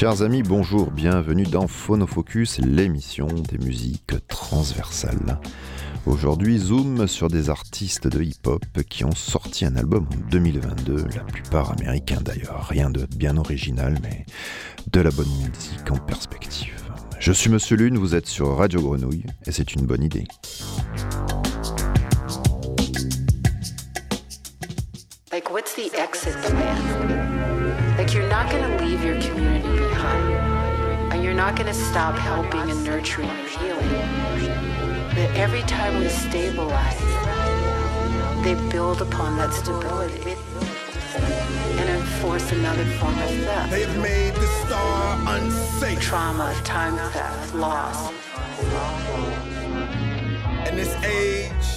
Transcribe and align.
Chers 0.00 0.22
amis, 0.22 0.42
bonjour, 0.42 0.90
bienvenue 0.90 1.42
dans 1.42 1.66
Phonofocus, 1.66 2.58
l'émission 2.60 3.26
des 3.26 3.58
musiques 3.58 4.14
transversales. 4.28 5.38
Aujourd'hui, 6.06 6.56
zoom 6.56 7.06
sur 7.06 7.28
des 7.28 7.50
artistes 7.50 8.08
de 8.08 8.22
hip-hop 8.22 8.64
qui 8.88 9.04
ont 9.04 9.14
sorti 9.14 9.66
un 9.66 9.76
album 9.76 10.06
en 10.10 10.30
2022, 10.30 11.04
la 11.14 11.22
plupart 11.24 11.72
américains 11.72 12.22
d'ailleurs. 12.22 12.66
Rien 12.70 12.88
de 12.88 13.06
bien 13.14 13.36
original, 13.36 13.98
mais 14.02 14.24
de 14.90 15.00
la 15.02 15.10
bonne 15.10 15.28
musique 15.36 15.90
en 15.90 15.98
perspective. 15.98 16.82
Je 17.18 17.32
suis 17.32 17.50
Monsieur 17.50 17.76
Lune, 17.76 17.98
vous 17.98 18.14
êtes 18.14 18.26
sur 18.26 18.56
Radio 18.56 18.80
Grenouille, 18.80 19.26
et 19.46 19.52
c'est 19.52 19.74
une 19.74 19.84
bonne 19.84 20.02
idée. 20.02 20.24
Not 31.40 31.56
gonna 31.56 31.72
stop 31.72 32.14
helping 32.18 32.70
and 32.70 32.84
nurturing 32.84 33.26
and 33.26 33.48
healing. 33.48 33.88
But 35.14 35.34
every 35.34 35.62
time 35.62 35.98
we 35.98 36.06
stabilize, 36.08 37.00
they 38.44 38.56
build 38.70 39.00
upon 39.00 39.38
that 39.38 39.50
stability 39.54 40.36
and 41.78 41.88
enforce 41.88 42.52
another 42.52 42.84
form 42.98 43.14
of 43.14 43.30
theft. 43.46 43.70
They've 43.70 43.96
made 44.02 44.34
the 44.34 44.46
star 44.66 45.18
unsafe. 45.34 45.98
Trauma, 46.02 46.54
time 46.62 46.98
theft, 47.10 47.54
loss. 47.54 48.12
In 50.68 50.76
this 50.76 50.94
age, 51.02 51.68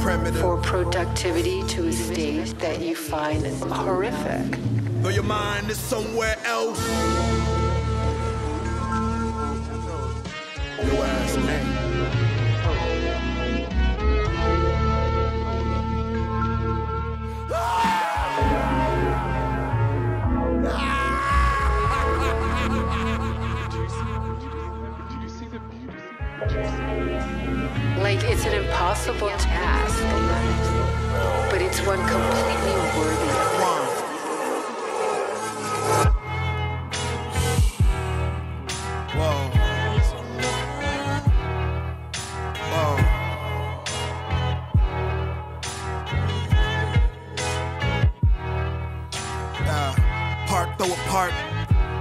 primitive. 0.00 0.40
For 0.40 0.56
productivity 0.56 1.62
to 1.64 1.88
a 1.88 1.92
state 1.92 2.58
that 2.60 2.80
you 2.80 2.96
find 2.96 3.44
horrific. 3.70 4.58
Though 5.02 5.10
your 5.10 5.24
mind 5.24 5.68
is 5.68 5.78
somewhere 5.78 6.38
else. 6.46 7.39
Your 10.82 11.04
ass 11.04 11.36
ain't. 11.36 11.90
Like 27.98 28.24
it's 28.24 28.46
an 28.46 28.54
impossible 28.64 29.28
task, 29.28 30.02
but 31.50 31.60
it's 31.60 31.80
one 31.86 31.98
completely 32.08 32.72
worthy 32.96 33.28
of 33.28 33.50
Whoa. 33.52 33.59
Yeah. 50.50 50.66
Part 50.66 50.78
though 50.78 50.92
apart. 50.92 51.32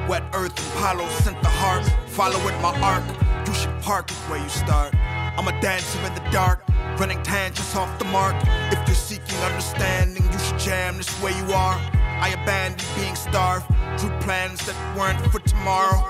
Wet 0.09 0.23
earth 0.33 0.57
Apollo 0.73 1.07
sent 1.09 1.41
the 1.41 1.49
heart. 1.49 1.85
Follow 2.07 2.43
with 2.43 2.59
my 2.61 2.73
arc. 2.81 3.03
You 3.47 3.53
should 3.53 3.81
park 3.81 4.09
it 4.09 4.17
where 4.29 4.41
you 4.41 4.49
start. 4.49 4.93
I'm 5.37 5.47
a 5.47 5.61
dancer 5.61 5.99
in 6.05 6.13
the 6.15 6.31
dark. 6.31 6.61
Running 6.99 7.21
tangents 7.23 7.75
off 7.75 7.97
the 7.99 8.05
mark. 8.05 8.35
If 8.71 8.87
you're 8.87 8.95
seeking 8.95 9.37
understanding, 9.39 10.23
you 10.23 10.39
should 10.39 10.59
jam 10.59 10.97
this 10.97 11.21
way 11.21 11.31
you 11.37 11.53
are. 11.53 11.79
I 12.19 12.29
abandoned 12.41 12.83
being 12.95 13.15
starved. 13.15 13.67
Drew 13.97 14.09
plans 14.19 14.65
that 14.65 14.75
weren't 14.97 15.21
for 15.31 15.39
tomorrow. 15.39 16.01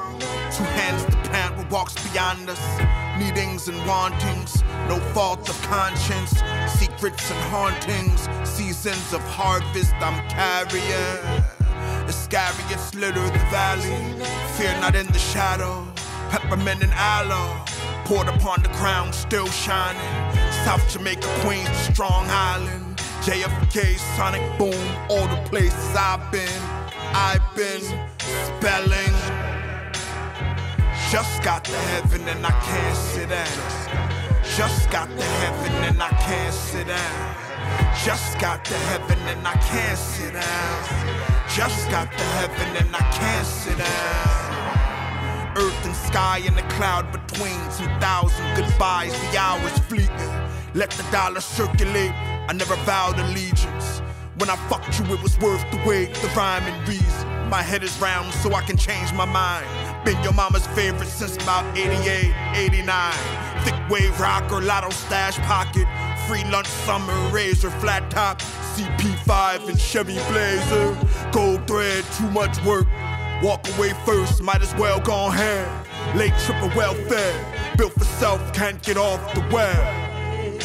Two 0.51 0.63
hands 0.79 1.03
to 1.05 1.17
plant 1.29 1.57
what 1.57 1.69
walks 1.69 1.93
beyond 2.09 2.49
us. 2.49 2.61
Needings 3.19 3.67
and 3.67 3.77
wantings, 3.85 4.63
no 4.87 4.97
fault 5.13 5.49
of 5.49 5.61
conscience. 5.63 6.41
Secrets 6.71 7.29
and 7.29 7.39
hauntings, 7.51 8.29
seasons 8.49 9.13
of 9.13 9.21
harvest 9.23 9.93
I'm 9.95 10.17
carrying. 10.29 11.58
Iscariots 12.09 12.95
litter 12.95 13.23
the 13.29 13.45
valley. 13.51 13.95
Fear 14.57 14.73
not 14.81 14.95
in 14.95 15.05
the 15.07 15.19
shadow. 15.19 15.87
Peppermint 16.31 16.81
and 16.81 16.91
aloe. 16.93 17.63
Poured 18.05 18.27
upon 18.27 18.63
the 18.63 18.69
crown, 18.69 19.13
still 19.13 19.45
shining. 19.47 20.01
South 20.65 20.83
Jamaica, 20.91 21.27
Queens, 21.41 21.69
Strong 21.77 22.25
Island. 22.29 22.97
JFK, 23.21 23.99
Sonic 24.17 24.41
Boom, 24.57 24.73
all 25.07 25.27
the 25.27 25.39
places 25.49 25.95
I've 25.95 26.31
been. 26.31 26.61
I've 27.13 27.45
been 27.55 27.83
spelling. 28.57 29.15
Just 31.11 31.43
got 31.43 31.63
to 31.65 31.77
heaven 31.93 32.27
and 32.27 32.43
I 32.43 32.51
can't 32.51 32.97
sit 32.97 33.29
down. 33.29 34.41
Just 34.57 34.89
got 34.89 35.09
to 35.09 35.23
heaven 35.23 35.73
and 35.83 36.01
I 36.01 36.09
can't 36.09 36.53
sit 36.53 36.87
down. 36.87 37.48
Just 38.05 38.39
got 38.39 38.63
to 38.65 38.73
heaven 38.73 39.19
and 39.27 39.47
I 39.47 39.53
can't 39.53 39.97
sit 39.97 40.33
down. 40.33 41.19
Just 41.55 41.89
got 41.89 42.11
to 42.11 42.23
heaven 42.39 42.69
and 42.77 42.95
I 42.95 43.03
can't 43.11 43.45
sit 43.45 43.77
down. 43.77 45.57
Earth 45.57 45.85
and 45.85 45.95
sky 45.95 46.41
and 46.45 46.57
the 46.57 46.67
cloud 46.75 47.11
between. 47.11 47.59
Some 47.71 47.87
thousand 47.99 48.45
goodbyes, 48.55 49.13
the 49.31 49.37
hours 49.37 49.77
fleeting. 49.89 50.33
Let 50.73 50.91
the 50.91 51.03
dollar 51.11 51.41
circulate. 51.41 52.13
I 52.47 52.53
never 52.53 52.75
vowed 52.77 53.19
allegiance. 53.19 54.01
When 54.37 54.49
I 54.49 54.55
fucked 54.69 54.97
you, 54.97 55.05
it 55.13 55.21
was 55.21 55.37
worth 55.39 55.63
the 55.69 55.81
wait, 55.85 56.13
the 56.15 56.29
rhyme 56.29 56.63
and 56.63 56.87
reason. 56.87 57.27
My 57.49 57.61
head 57.61 57.83
is 57.83 57.99
round 57.99 58.33
so 58.35 58.53
I 58.53 58.61
can 58.61 58.77
change 58.77 59.11
my 59.11 59.25
mind. 59.25 59.65
Been 60.05 60.21
your 60.23 60.33
mama's 60.33 60.65
favorite 60.67 61.09
since 61.09 61.35
about 61.35 61.65
88, 61.77 62.33
89. 62.55 63.13
Thick 63.65 63.75
wave 63.89 64.17
rocker, 64.19 64.61
lotto 64.61 64.91
stash 64.91 65.37
pocket. 65.39 65.87
Free 66.29 66.43
lunch, 66.51 66.67
summer 66.67 67.11
razor, 67.31 67.71
flat 67.71 68.11
top. 68.11 68.39
CP5 68.75 69.67
and 69.67 69.79
Chevy 69.79 70.13
Blazer. 70.29 70.95
Gold 71.31 71.65
thread, 71.65 72.05
too 72.19 72.29
much 72.29 72.63
work. 72.63 72.85
Walk 73.41 73.67
away 73.75 73.93
first, 74.05 74.43
might 74.43 74.61
as 74.61 74.71
well 74.75 74.99
go 74.99 75.31
hand. 75.31 75.87
Late 76.15 76.31
trip, 76.45 76.59
triple 76.59 76.77
welfare, 76.77 77.73
built 77.79 77.93
for 77.93 78.03
self, 78.03 78.53
can't 78.53 78.79
get 78.83 78.95
off 78.95 79.33
the 79.33 79.41
web. 79.51 79.75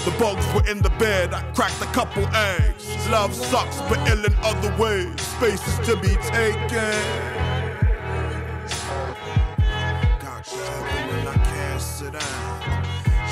The 0.04 0.14
bugs 0.18 0.46
were 0.52 0.70
in 0.70 0.82
the 0.82 0.90
bed, 0.98 1.32
I 1.32 1.40
cracked 1.54 1.80
a 1.80 1.86
couple 1.94 2.26
eggs. 2.36 2.86
Love 3.08 3.34
sucks, 3.34 3.80
but 3.88 4.06
ill 4.06 4.22
in 4.22 4.34
other 4.42 4.76
ways. 4.76 5.18
Spaces 5.18 5.78
to 5.86 5.96
be 5.96 6.14
taken. 6.28 7.33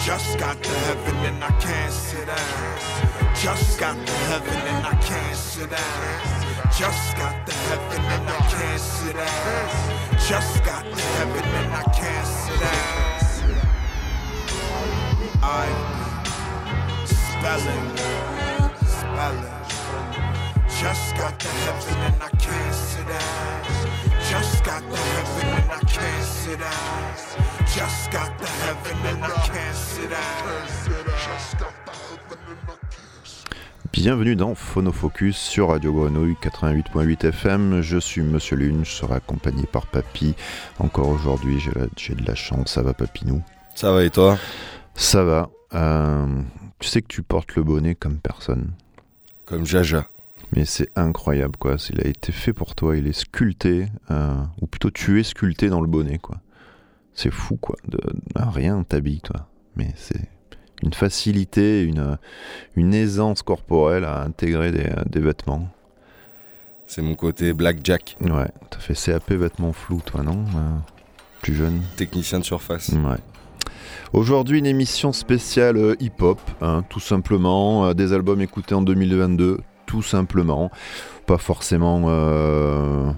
Just 0.05 0.37
got 0.37 0.61
to 0.61 0.69
heaven 0.69 1.15
and 1.27 1.45
I 1.45 1.51
can't 1.61 1.93
sit 1.93 2.27
down. 2.27 3.35
Just 3.41 3.79
got 3.79 3.95
to 3.95 4.13
heaven 4.13 4.55
and 4.55 4.85
I 4.85 4.95
can't 5.01 5.37
sit 5.37 5.71
down. 5.71 6.73
Just 6.77 7.17
got 7.17 7.47
to 7.47 7.53
heaven 7.53 8.05
and 8.05 8.29
I 8.29 8.37
can't 8.51 8.81
sit 8.81 9.15
down. 9.15 10.19
Just 10.29 10.65
got 10.65 10.83
to 10.83 11.03
heaven 11.17 11.45
and 11.45 11.73
I 11.73 11.83
can't 11.95 12.27
sit 12.27 12.61
down. 12.61 13.03
I've 15.41 16.03
spelling, 17.07 17.97
spelling. 18.85 19.55
Just 20.81 21.17
got 21.17 21.39
to 21.39 21.49
heaven 21.49 21.99
and 22.09 22.23
I 22.23 22.29
can't 22.39 22.75
sit 22.75 23.07
down. 23.07 24.12
Just 24.33 24.65
got 24.65 24.81
to 24.81 24.97
heaven 24.97 25.49
and 25.59 25.71
I 25.71 25.81
can't 25.85 26.25
sit 26.25 26.59
down. 26.59 27.15
Just 27.67 28.11
got 28.11 28.39
to 28.39 28.47
heaven 28.65 28.97
and 29.07 29.25
I 29.25 29.29
can't 29.47 29.77
sit 29.77 30.09
down. 30.09 30.67
Just 30.67 31.59
got 31.59 31.75
to 31.87 31.93
heaven 31.93 32.39
and 32.49 32.59
I 32.67 32.77
can't 32.81 33.93
Bienvenue 33.93 34.35
dans 34.35 34.55
Phonofocus 34.55 35.37
sur 35.37 35.69
Radio 35.69 35.93
Grenouille 35.93 36.37
88.8 36.43 37.27
FM. 37.29 37.83
Je 37.83 37.99
suis 37.99 38.23
Monsieur 38.23 38.57
Lune, 38.57 38.85
je 38.87 38.91
serai 38.91 39.17
accompagné 39.17 39.65
par 39.67 39.87
Papy. 39.87 40.35
Encore 40.79 41.09
aujourd'hui, 41.09 41.61
j'ai 41.61 41.73
la- 41.73 41.87
j'ai 41.97 42.15
de 42.15 42.27
la 42.27 42.35
chance. 42.35 42.69
Ça 42.73 42.81
va, 42.83 42.95
Papinou 42.95 43.43
Ça 43.75 43.93
va 43.93 44.03
et 44.03 44.11
toi? 44.11 44.39
Ça 44.95 45.23
va. 45.25 45.51
Euh, 45.75 46.27
tu 46.79 46.89
sais 46.89 47.03
que 47.03 47.09
tu 47.09 47.23
portes 47.23 47.55
le 47.55 47.63
bonnet 47.65 47.95
comme 47.95 48.17
personne. 48.19 48.73
Comme 49.45 49.67
Jaja. 49.67 50.07
Mais 50.55 50.65
c'est 50.65 50.89
incroyable, 50.97 51.57
quoi. 51.59 51.77
Il 51.91 52.01
a 52.01 52.07
été 52.09 52.31
fait 52.33 52.53
pour 52.53 52.75
toi. 52.75 52.97
Il 52.97 53.07
est 53.07 53.13
sculpté, 53.19 53.87
euh, 54.11 54.35
ou 54.61 54.67
plutôt 54.67 54.91
tu 54.91 55.19
es 55.19 55.23
sculpté 55.23 55.69
dans 55.71 55.81
le 55.81 55.87
bonnet, 55.87 56.19
quoi. 56.19 56.37
C'est 57.15 57.31
fou, 57.31 57.57
quoi. 57.57 57.77
De, 57.89 57.99
ah, 58.35 58.51
rien 58.51 58.83
t'habille, 58.83 59.21
toi. 59.21 59.49
Mais 59.77 59.89
c'est 59.97 60.29
une 60.83 60.93
facilité, 60.93 61.83
une, 61.85 62.19
une 62.77 62.93
aisance 62.93 63.43
corporelle 63.43 64.05
à 64.05 64.23
intégrer 64.23 64.73
des, 64.73 64.91
des 65.07 65.21
vêtements. 65.21 65.69
C'est 66.87 67.01
mon 67.03 67.15
côté 67.15 67.55
Blackjack, 67.55 68.17
Ouais, 68.21 68.51
t'as 68.69 68.79
fait 68.79 68.95
CAP 68.95 69.31
vêtements 69.33 69.73
flous, 69.73 70.03
toi, 70.05 70.23
non 70.23 70.45
Euh, 70.55 70.77
Plus 71.41 71.55
jeune? 71.55 71.81
Technicien 71.97 72.41
de 72.41 72.45
surface. 72.45 72.91
Ouais. 72.91 73.17
Aujourd'hui, 74.13 74.59
une 74.59 74.67
émission 74.67 75.13
spéciale 75.13 75.77
euh, 75.79 75.95
hip-hop, 76.01 76.39
hein, 76.61 76.85
tout 76.91 77.01
simplement. 77.01 77.87
euh, 77.87 77.95
des 77.95 78.13
albums 78.13 78.43
écoutés 78.43 78.75
en 78.75 78.83
2022, 78.83 79.61
tout 79.93 80.03
simplement. 80.03 80.71
Pas 81.27 81.37
forcément 81.37 82.05
euh, 82.07 83.11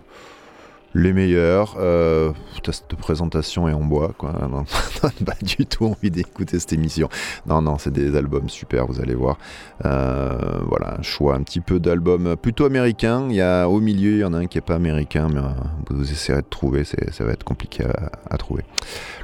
les 0.92 1.12
meilleurs. 1.12 1.76
Euh, 1.78 2.32
cette 2.64 2.96
présentation 2.96 3.68
est 3.68 3.72
en 3.72 3.84
bois, 3.84 4.12
quoi. 4.18 4.32
Pas 5.00 5.36
du 5.40 5.66
tout 5.66 5.84
envie 5.84 6.10
d'écouter 6.10 6.58
cette 6.58 6.72
émission. 6.72 7.08
Non, 7.46 7.62
non, 7.62 7.78
c'est 7.78 7.92
des 7.92 8.16
albums 8.16 8.48
super, 8.48 8.86
vous 8.86 9.00
allez 9.00 9.14
voir. 9.14 9.38
Euh, 9.84 10.58
voilà, 10.66 10.96
un 10.98 11.02
choix 11.02 11.36
un 11.36 11.42
petit 11.42 11.60
peu 11.60 11.78
d'albums 11.78 12.34
plutôt 12.34 12.64
américains. 12.64 13.26
Il 13.30 13.36
y 13.36 13.40
a 13.40 13.68
au 13.68 13.78
milieu, 13.78 14.14
il 14.14 14.18
y 14.18 14.24
en 14.24 14.34
a 14.34 14.38
un 14.38 14.46
qui 14.46 14.58
est 14.58 14.66
pas 14.66 14.74
américain, 14.74 15.28
mais 15.32 15.38
euh, 15.38 15.52
vous 15.90 16.10
essayerez 16.10 16.42
de 16.42 16.48
trouver, 16.48 16.82
ça 16.82 17.24
va 17.24 17.30
être 17.30 17.44
compliqué 17.44 17.84
à, 17.84 18.10
à 18.34 18.36
trouver. 18.36 18.64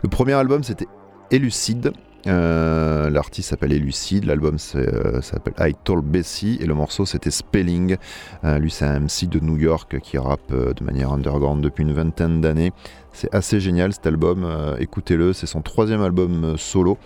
Le 0.05 0.09
premier 0.09 0.35
album, 0.35 0.63
c'était 0.63 0.87
Elucide. 1.33 1.93
Euh, 2.27 3.09
l'artiste 3.09 3.51
s'appelle 3.51 3.73
Lucide, 3.73 4.25
l'album 4.25 4.57
euh, 4.75 5.23
s'appelle 5.23 5.55
I 5.59 5.75
Told 5.85 6.05
Bessie 6.05 6.59
et 6.61 6.67
le 6.67 6.75
morceau 6.75 7.07
c'était 7.07 7.31
Spelling. 7.31 7.97
Euh, 8.45 8.59
lui 8.59 8.71
c'est 8.71 8.85
un 8.85 9.01
MC 9.01 9.27
de 9.29 9.41
New 9.41 9.57
York 9.57 9.99
qui 10.01 10.19
rappe 10.19 10.53
de 10.53 10.85
manière 10.85 11.13
underground 11.13 11.63
depuis 11.63 11.83
une 11.83 11.93
vingtaine 11.93 12.41
d'années. 12.41 12.73
C'est 13.13 13.35
assez 13.35 13.59
génial 13.59 13.93
cet 13.93 14.07
album, 14.07 14.47
écoutez-le, 14.79 15.33
c'est 15.33 15.47
son 15.47 15.63
troisième 15.63 16.03
album 16.03 16.57
solo. 16.57 16.97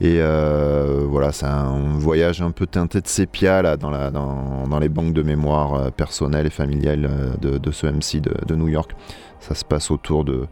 Et 0.00 0.18
voilà, 0.18 1.30
c'est 1.30 1.46
un 1.46 1.98
voyage 1.98 2.40
un 2.40 2.52
peu 2.52 2.66
teinté 2.66 3.02
de 3.02 3.06
sépia 3.06 3.60
là, 3.60 3.76
dans, 3.76 4.78
les 4.80 4.88
banques 4.88 5.12
de 5.12 5.22
mémoire 5.22 5.92
personnelles 5.92 6.46
et 6.46 6.50
familiales 6.50 7.36
de, 7.40 7.70
ce 7.70 7.86
MC 7.86 8.22
de 8.22 8.54
New 8.54 8.68
York. 8.68 8.92
Ça 9.40 9.54
se 9.54 9.64
passe 9.64 9.90
autour 9.90 10.24
de, 10.24 10.46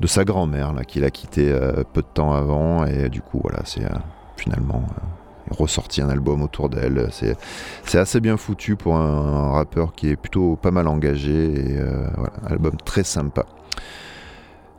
de 0.00 0.06
sa 0.06 0.24
grand-mère 0.24 0.72
là 0.72 0.84
qu'il 0.84 1.04
a 1.04 1.10
quitté 1.10 1.50
euh, 1.50 1.84
peu 1.92 2.02
de 2.02 2.06
temps 2.06 2.32
avant. 2.32 2.84
Et 2.86 3.08
du 3.08 3.22
coup 3.22 3.40
voilà 3.42 3.60
c'est 3.64 3.84
euh, 3.84 3.98
finalement 4.36 4.84
euh, 4.90 5.54
ressorti 5.54 6.00
un 6.02 6.08
album 6.08 6.42
autour 6.42 6.68
d'elle. 6.68 7.08
C'est 7.12 7.36
c'est 7.84 7.98
assez 7.98 8.20
bien 8.20 8.36
foutu 8.36 8.76
pour 8.76 8.96
un, 8.96 9.52
rappeur 9.52 9.94
qui 9.94 10.08
est 10.08 10.16
plutôt 10.16 10.56
pas 10.56 10.70
mal 10.70 10.88
engagé. 10.88 11.32
Et 11.32 11.78
voilà, 12.16 12.32
un 12.44 12.52
album 12.52 12.76
très 12.84 13.04
sympa. 13.04 13.46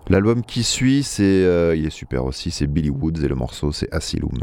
L'album 0.10 0.44
qui 0.44 0.63
suit 0.63 1.04
c'est 1.04 1.44
il 1.77 1.86
est 1.86 1.89
super 1.89 2.25
aussi 2.25 2.51
c'est 2.51 2.68
Billy 2.68 2.89
Woods 2.89 3.24
et 3.24 3.27
le 3.27 3.36
morceau 3.36 3.71
c'est 3.71 3.94
Asylum 3.94 4.38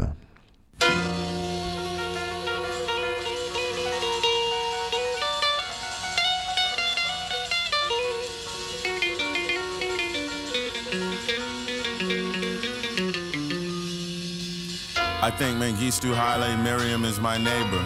I 15.23 15.29
think 15.29 15.59
Mengistu 15.59 16.15
Haile 16.15 16.57
Mariam 16.63 17.05
is 17.05 17.19
my 17.19 17.37
neighbor. 17.37 17.77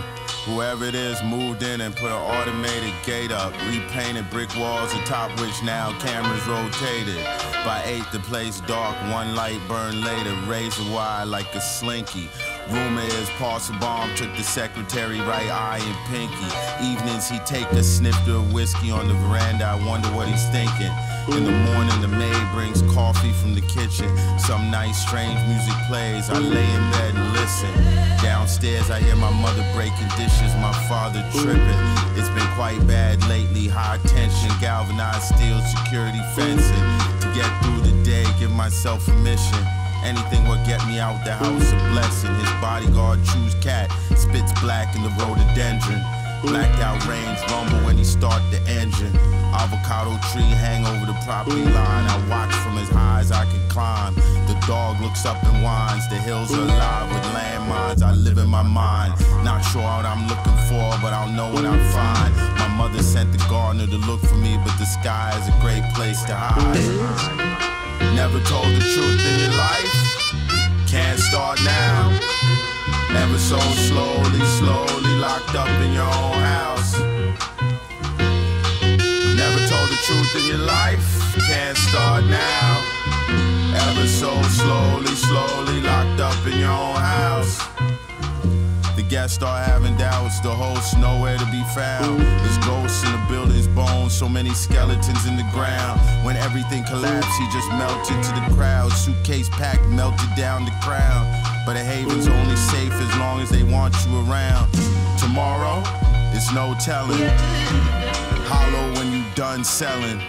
Whoever 0.45 0.85
it 0.85 0.95
is 0.95 1.21
moved 1.21 1.63
in 1.63 1.81
and 1.81 1.93
put 1.93 2.05
an 2.05 2.13
automated 2.13 2.93
gate 3.05 3.29
up, 3.29 3.51
repainted 3.67 4.29
brick 4.29 4.55
walls 4.55 4.93
atop 4.93 5.37
which 5.41 5.61
now 5.61 5.91
cameras 5.99 6.47
rotated. 6.47 7.21
By 7.65 7.83
eight, 7.85 8.09
the 8.13 8.19
place 8.19 8.61
dark, 8.61 8.95
one 9.11 9.35
light 9.35 9.59
burned 9.67 9.99
later, 9.99 10.33
razor 10.47 10.89
wire 10.93 11.25
like 11.25 11.53
a 11.55 11.59
slinky. 11.59 12.29
Rumor 12.69 13.01
is 13.01 13.29
Paul 13.37 13.59
Sabam 13.59 14.15
took 14.17 14.35
the 14.35 14.43
secretary 14.43 15.19
right 15.19 15.49
eye 15.49 15.79
and 15.81 15.97
pinky. 16.09 16.49
Evenings 16.81 17.29
he 17.29 17.37
take 17.45 17.69
a 17.73 17.83
snifter 17.83 18.41
of 18.41 18.53
whiskey 18.53 18.89
on 18.89 19.07
the 19.07 19.13
veranda. 19.13 19.65
I 19.65 19.75
wonder 19.85 20.07
what 20.09 20.27
he's 20.27 20.49
thinking. 20.49 20.89
In 21.29 21.45
the 21.45 21.51
morning, 21.51 22.01
the 22.01 22.07
maid 22.07 22.45
brings 22.53 22.81
coffee 22.93 23.33
from 23.33 23.53
the 23.53 23.61
kitchen. 23.61 24.09
Some 24.39 24.71
nice, 24.71 24.97
strange 24.97 25.37
music 25.45 25.77
plays. 25.87 26.29
I 26.29 26.39
lay 26.39 26.65
in 26.65 26.91
bed 26.91 27.13
and 27.13 27.33
listen. 27.33 27.69
Downstairs, 28.23 28.89
I 28.89 28.99
hear 28.99 29.15
my 29.15 29.31
mother 29.41 29.65
breaking 29.75 30.09
dishes, 30.17 30.53
my 30.57 30.73
father 30.89 31.21
tripping. 31.33 31.81
It's 32.17 32.29
been 32.29 32.49
quite 32.57 32.81
bad 32.87 33.21
lately. 33.29 33.67
High 33.67 33.97
tension, 34.07 34.49
galvanized 34.59 35.35
steel 35.35 35.61
security 35.61 36.21
fencing. 36.33 36.85
To 37.21 37.27
get 37.37 37.49
through 37.61 37.81
the 37.85 38.03
day, 38.03 38.25
give 38.39 38.51
myself 38.51 39.07
a 39.07 39.13
mission. 39.21 39.84
Anything 40.05 40.47
will 40.47 40.63
get 40.67 40.85
me 40.85 40.99
out 40.99 41.25
the 41.25 41.33
house 41.33 41.73
a 41.73 41.77
blessing. 41.89 42.33
His 42.35 42.53
bodyguard 42.61 43.19
choose 43.25 43.55
cat, 43.55 43.89
spits 44.15 44.53
black 44.61 44.95
in 44.95 45.01
the 45.01 45.09
rhododendron. 45.17 45.99
Blacked 46.43 46.79
out 46.79 47.01
rumble 47.49 47.83
when 47.85 47.97
he 47.97 48.03
start 48.03 48.39
the 48.51 48.61
engine. 48.69 49.15
Avocado 49.49 50.11
tree 50.29 50.53
hang 50.61 50.85
over 50.85 51.07
the 51.07 51.17
property 51.25 51.65
line. 51.65 52.05
I 52.05 52.17
watch 52.29 52.53
from 52.61 52.77
as 52.77 52.89
high 52.89 53.21
as 53.21 53.31
I 53.31 53.45
can 53.45 53.67
climb. 53.67 54.13
The 54.45 54.53
dog 54.67 55.01
looks 55.01 55.25
up 55.25 55.43
and 55.43 55.63
whines. 55.63 56.07
The 56.09 56.17
hills 56.17 56.53
are 56.53 56.61
alive 56.61 57.09
with 57.09 57.23
landmines. 57.33 58.03
I 58.03 58.13
live 58.13 58.37
in 58.37 58.47
my 58.47 58.61
mind. 58.61 59.13
Not 59.43 59.61
sure 59.61 59.81
what 59.81 60.05
I'm 60.05 60.27
looking 60.27 60.57
for, 60.69 60.93
but 61.01 61.13
I'll 61.13 61.31
know 61.31 61.51
what 61.51 61.65
I 61.65 61.77
find. 61.91 62.35
My 62.59 62.67
mother 62.77 63.01
sent 63.01 63.31
the 63.31 63.39
gardener 63.49 63.87
to 63.87 63.97
look 64.05 64.21
for 64.21 64.35
me, 64.35 64.57
but 64.63 64.77
the 64.77 64.85
sky 64.85 65.33
is 65.41 65.47
a 65.47 65.57
great 65.61 65.83
place 65.95 66.21
to 66.25 66.35
hide. 66.35 67.64
Never 68.15 68.39
told 68.45 68.67
the 68.67 68.79
truth 68.79 69.21
in 69.29 69.39
your 69.43 69.55
life. 69.57 69.93
Can't 70.87 71.19
start 71.19 71.59
now. 71.63 72.17
Ever 73.09 73.37
so 73.37 73.59
slowly, 73.59 74.39
slowly 74.59 75.15
locked 75.19 75.53
up 75.53 75.67
in 75.85 75.91
your 75.91 76.11
own 76.23 76.39
house. 76.55 76.97
Never 79.41 79.61
told 79.67 79.89
the 79.93 79.99
truth 80.07 80.31
in 80.39 80.45
your 80.47 80.65
life. 80.65 81.35
Can't 81.45 81.77
start 81.77 82.23
now. 82.25 82.83
Ever 83.89 84.07
so 84.07 84.31
slowly, 84.43 85.13
slowly 85.15 85.81
locked 85.81 86.21
up 86.21 86.47
in 86.47 86.59
your 86.59 86.71
own 86.71 86.95
house 86.95 87.94
guests 89.15 89.37
start 89.37 89.65
having 89.65 89.95
doubts. 89.95 90.41
The 90.41 90.49
host 90.49 90.97
nowhere 90.97 91.37
to 91.37 91.45
be 91.45 91.63
found. 91.73 92.19
There's 92.19 92.57
ghosts 92.67 93.01
in 93.05 93.13
the 93.13 93.25
building's 93.29 93.65
bones, 93.65 94.13
so 94.13 94.27
many 94.27 94.49
skeletons 94.49 95.25
in 95.25 95.37
the 95.37 95.47
ground. 95.53 96.01
When 96.25 96.35
everything 96.35 96.83
collapsed, 96.83 97.31
he 97.39 97.45
just 97.57 97.69
melted 97.79 98.21
to 98.27 98.31
the 98.35 98.45
crowd. 98.57 98.91
Suitcase 98.91 99.47
packed, 99.47 99.87
melted 99.87 100.35
down 100.35 100.65
the 100.65 100.75
crowd. 100.83 101.23
But 101.65 101.77
a 101.77 101.83
haven's 101.91 102.27
only 102.27 102.57
safe 102.57 102.91
as 102.91 103.11
long 103.17 103.39
as 103.39 103.49
they 103.49 103.63
want 103.63 103.95
you 104.05 104.19
around. 104.27 104.67
Tomorrow, 105.17 105.81
it's 106.35 106.51
no 106.51 106.75
telling. 106.83 107.29
Hollow 108.51 108.85
when 108.95 109.13
you 109.13 109.23
done 109.33 109.63
selling. 109.63 110.19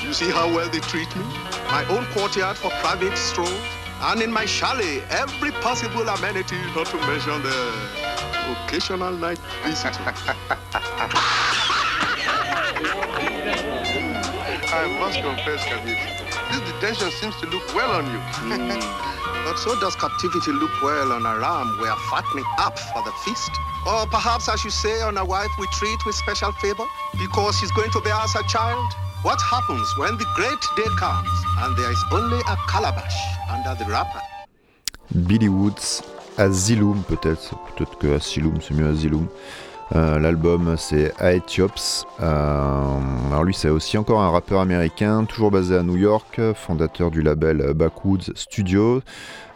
You 0.00 0.14
see 0.14 0.30
how 0.30 0.48
well 0.48 0.70
they 0.70 0.80
treat 0.80 1.14
me? 1.16 1.24
My 1.68 1.84
own 1.90 2.06
courtyard 2.14 2.56
for 2.56 2.70
private 2.80 3.18
strolls. 3.18 3.52
And 4.00 4.22
in 4.22 4.32
my 4.32 4.46
chalet, 4.46 5.02
every 5.10 5.52
possible 5.66 6.08
amenity, 6.08 6.56
not 6.74 6.86
to 6.86 6.96
mention 7.06 7.40
the 7.42 8.21
occasional 8.52 9.12
night 9.12 9.38
visitor. 9.64 10.02
I 14.74 14.88
must 14.98 15.20
confess, 15.20 15.64
Kabir, 15.68 15.96
this 16.50 16.60
detention 16.72 17.10
seems 17.20 17.36
to 17.40 17.46
look 17.46 17.74
well 17.74 17.92
on 17.92 18.06
you. 18.06 18.18
Mm. 18.48 18.80
but 19.44 19.56
so 19.58 19.78
does 19.80 19.94
captivity 19.96 20.52
look 20.52 20.72
well 20.82 21.12
on 21.12 21.26
a 21.26 21.38
ram 21.38 21.78
we 21.80 21.88
are 21.88 21.98
fattening 22.10 22.44
up 22.58 22.78
for 22.78 23.02
the 23.02 23.12
feast. 23.24 23.50
Or 23.86 24.06
perhaps 24.06 24.48
I 24.48 24.56
should 24.56 24.72
say 24.72 25.00
on 25.02 25.18
a 25.18 25.24
wife 25.24 25.50
we 25.58 25.66
treat 25.72 25.98
with 26.06 26.14
special 26.14 26.52
favor 26.52 26.86
because 27.18 27.58
she's 27.58 27.72
going 27.72 27.90
to 27.90 28.00
bear 28.00 28.14
us 28.14 28.34
a 28.34 28.42
child. 28.44 28.92
What 29.22 29.40
happens 29.40 29.86
when 29.98 30.16
the 30.18 30.26
great 30.34 30.62
day 30.76 30.90
comes 30.98 31.28
and 31.58 31.76
there 31.76 31.90
is 31.90 32.04
only 32.10 32.38
a 32.38 32.56
calabash 32.68 33.16
under 33.50 33.74
the 33.74 33.88
wrapper 33.90 34.20
Billy 35.26 35.48
Woods, 35.48 36.02
Asylum 36.38 37.02
peut-être, 37.08 37.54
peut-être 37.74 37.98
que 37.98 38.16
Asylum 38.16 38.54
c'est 38.60 38.74
mieux 38.74 38.88
Asylum. 38.88 39.26
Euh, 39.94 40.18
L'album 40.18 40.76
c'est 40.78 41.12
Aethiops. 41.20 42.06
Euh, 42.20 42.98
alors 43.30 43.44
lui 43.44 43.54
c'est 43.54 43.68
aussi 43.68 43.98
encore 43.98 44.22
un 44.22 44.30
rappeur 44.30 44.60
américain, 44.60 45.24
toujours 45.24 45.50
basé 45.50 45.76
à 45.76 45.82
New 45.82 45.96
York, 45.96 46.40
fondateur 46.54 47.10
du 47.10 47.22
label 47.22 47.72
Backwoods 47.74 48.32
Studio. 48.34 49.02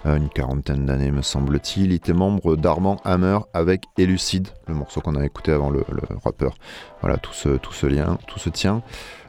Euh, 0.07 0.17
une 0.17 0.29
quarantaine 0.29 0.87
d'années 0.87 1.11
me 1.11 1.23
semble-t-il. 1.23 1.87
Il 1.87 1.93
était 1.93 2.13
membre 2.13 2.57
d'Armand 2.57 3.01
Hammer 3.05 3.39
avec 3.53 3.85
Elucide, 3.99 4.49
le 4.69 4.75
morceau 4.75 5.01
qu'on 5.01 5.17
a 5.17 5.25
écouté 5.25 5.53
avant 5.53 5.71
le, 5.71 5.85
rappeur. 6.23 6.55
Voilà, 7.01 7.17
tout 7.17 7.33
ce, 7.33 7.51
tout 7.51 7.73
ce 7.73 7.87
lien, 7.87 8.19
tout 8.27 8.39
se 8.39 8.49
tient. 8.49 8.83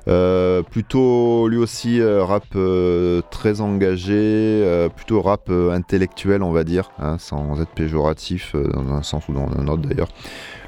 Euh, 0.07 0.61
plutôt 0.63 1.49
lui 1.49 1.57
aussi 1.57 1.99
euh, 1.99 2.23
rap 2.23 2.45
euh, 2.55 3.21
très 3.29 3.59
engagé, 3.59 4.87
plutôt 4.95 5.21
rap 5.21 5.49
intellectuel 5.49 6.43
on 6.43 6.51
va 6.51 6.63
dire, 6.63 6.91
hein, 6.99 7.17
sans 7.19 7.61
être 7.61 7.71
péjoratif 7.71 8.55
dans 8.55 8.93
un 8.93 9.03
sens 9.03 9.27
ou 9.27 9.33
dans 9.33 9.49
un 9.57 9.67
autre 9.67 9.81
d'ailleurs. 9.81 10.09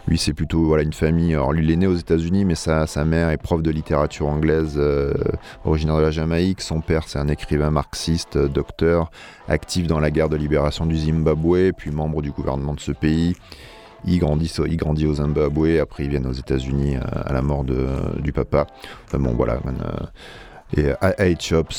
Lui 0.08 0.18
c'est 0.18 0.34
plutôt 0.34 0.64
voilà 0.64 0.84
une 0.84 0.94
famille. 0.94 1.34
Alors 1.34 1.54
lui 1.54 1.64
il 1.64 1.72
est 1.72 1.76
né 1.76 1.88
aux 1.88 1.96
États-Unis, 1.96 2.44
mais 2.44 2.56
sa, 2.56 2.88
sa 2.88 3.06
mère 3.06 3.30
est 3.30 3.38
prof 3.38 3.62
de 3.62 3.72
littérature 3.72 4.28
anglaise, 4.28 4.82
originaire 5.64 5.98
de 5.98 6.02
la 6.02 6.12
Jamaïque. 6.12 6.62
Son 6.62 6.82
père 6.82 7.04
c'est 7.08 7.20
un 7.20 7.28
écrivain 7.28 7.70
marxiste, 7.70 8.38
docteur, 8.38 9.12
actif 9.48 9.88
dans 9.88 10.00
la 10.00 10.12
guerre 10.12 10.30
de 10.30 10.36
libération 10.36 10.86
du 10.86 10.98
Zimbabwe, 10.98 11.72
puis 11.78 11.92
membre 11.92 12.22
du 12.22 12.32
gouvernement 12.32 12.74
de 12.74 12.80
ce 12.80 12.92
pays. 12.92 13.36
Il 14.06 14.20
grandit, 14.20 14.52
il 14.68 14.78
grandit 14.78 15.06
au 15.06 15.16
Zimbabwe, 15.16 15.80
après 15.82 16.06
ils 16.06 16.10
viennent 16.10 16.28
aux 16.28 16.34
États-Unis 16.34 16.96
euh, 16.96 17.02
à, 17.26 17.34
la 17.34 17.42
mort 17.42 17.64
de, 17.64 17.88
du 18.22 18.32
papa. 18.32 18.68
Enfin 19.06 19.20
bon, 19.20 19.34
voilà. 19.34 19.60
Euh, 20.78 20.94
et 21.22 21.32
Aethiopes, 21.32 21.74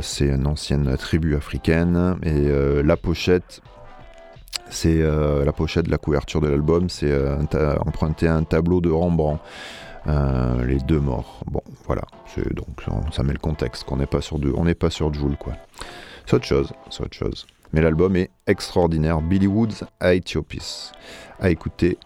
c'est 0.00 0.26
une 0.26 0.46
ancienne 0.46 0.96
tribu 0.96 1.36
africaine. 1.36 2.16
Et 2.22 2.30
euh, 2.32 2.82
la 2.82 2.96
pochette, 2.96 3.60
c'est 4.70 5.02
la 5.02 5.52
pochette 5.52 5.86
de 5.86 5.90
la 5.90 5.98
couverture 5.98 6.40
de 6.40 6.48
l'album, 6.48 6.88
c'est 6.88 7.12
emprunté 7.84 8.26
à 8.26 8.36
un 8.36 8.44
tableau 8.44 8.80
de 8.80 8.90
Rembrandt. 8.90 9.40
Euh, 10.06 10.64
les 10.64 10.78
deux 10.78 11.00
morts. 11.00 11.40
Bon, 11.46 11.62
voilà. 11.86 12.02
Donc 12.52 12.86
ça 13.12 13.22
met 13.22 13.32
le 13.32 13.38
contexte 13.38 13.84
qu'on 13.84 13.96
n'est 13.96 14.06
pas 14.06 14.20
sur 14.20 14.38
du, 14.38 14.50
on 14.56 14.64
n'est 14.64 14.74
pas 14.74 14.90
sur 14.90 15.12
Joule 15.12 15.36
quoi. 15.36 15.54
C'est 16.26 16.36
autre 16.36 16.46
chose, 16.46 16.72
c'est 16.90 17.02
autre 17.02 17.16
chose. 17.16 17.46
Mais 17.72 17.80
l'album 17.80 18.16
est 18.16 18.30
extraordinaire. 18.46 19.20
Billy 19.20 19.46
Woods 19.46 19.84
à 20.00 20.14
Ethiopis. 20.14 20.92
À 21.38 21.50
écouter, 21.50 21.98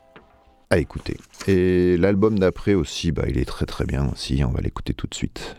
à 0.71 0.79
écouter. 0.79 1.17
Et 1.47 1.97
l'album 1.97 2.39
d'après 2.39 2.75
aussi, 2.75 3.13
bah, 3.13 3.25
il 3.29 3.39
est 3.39 3.45
très 3.45 3.67
très 3.67 3.85
bien 3.85 4.11
aussi. 4.13 4.43
On 4.45 4.51
va 4.51 4.61
l'écouter 4.61 4.95
tout 4.95 5.07
de 5.07 5.15
suite. 5.15 5.57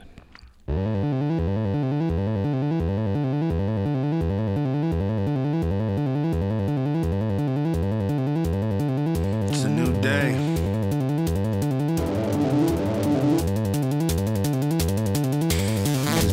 It's 9.48 9.64
a 9.64 9.70
new 9.70 9.92
day. 10.02 10.36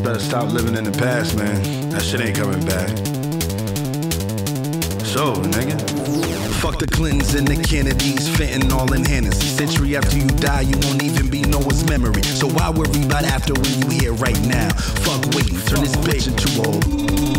Better 0.02 0.18
stop 0.18 0.50
living 0.50 0.76
in 0.76 0.82
the 0.82 0.90
past, 0.98 1.36
man. 1.36 1.90
That 1.90 2.02
shit 2.02 2.20
ain't 2.20 2.36
coming 2.36 2.64
back. 2.66 3.21
Over, 5.16 5.42
nigga. 5.42 5.78
Fuck 6.62 6.78
the 6.78 6.86
Clintons 6.86 7.34
and 7.34 7.46
the 7.46 7.56
Kennedys, 7.56 8.28
fentanyl 8.28 8.90
and 8.94 9.06
Hennessy. 9.06 9.46
Century 9.46 9.96
after 9.96 10.16
you 10.16 10.26
die, 10.26 10.62
you 10.62 10.78
won't 10.84 11.02
even 11.02 11.28
be 11.28 11.42
Noah's 11.42 11.84
memory. 11.88 12.22
So 12.22 12.48
why 12.48 12.70
worry 12.70 13.04
about 13.04 13.24
after 13.24 13.52
when 13.52 13.82
you 13.82 14.00
here 14.00 14.14
right 14.14 14.40
now? 14.46 14.70
Fuck 15.04 15.34
waiting, 15.34 15.60
turn 15.66 15.80
this 15.80 15.96
bitch 15.96 16.28
into 16.28 16.48
a 16.62 17.32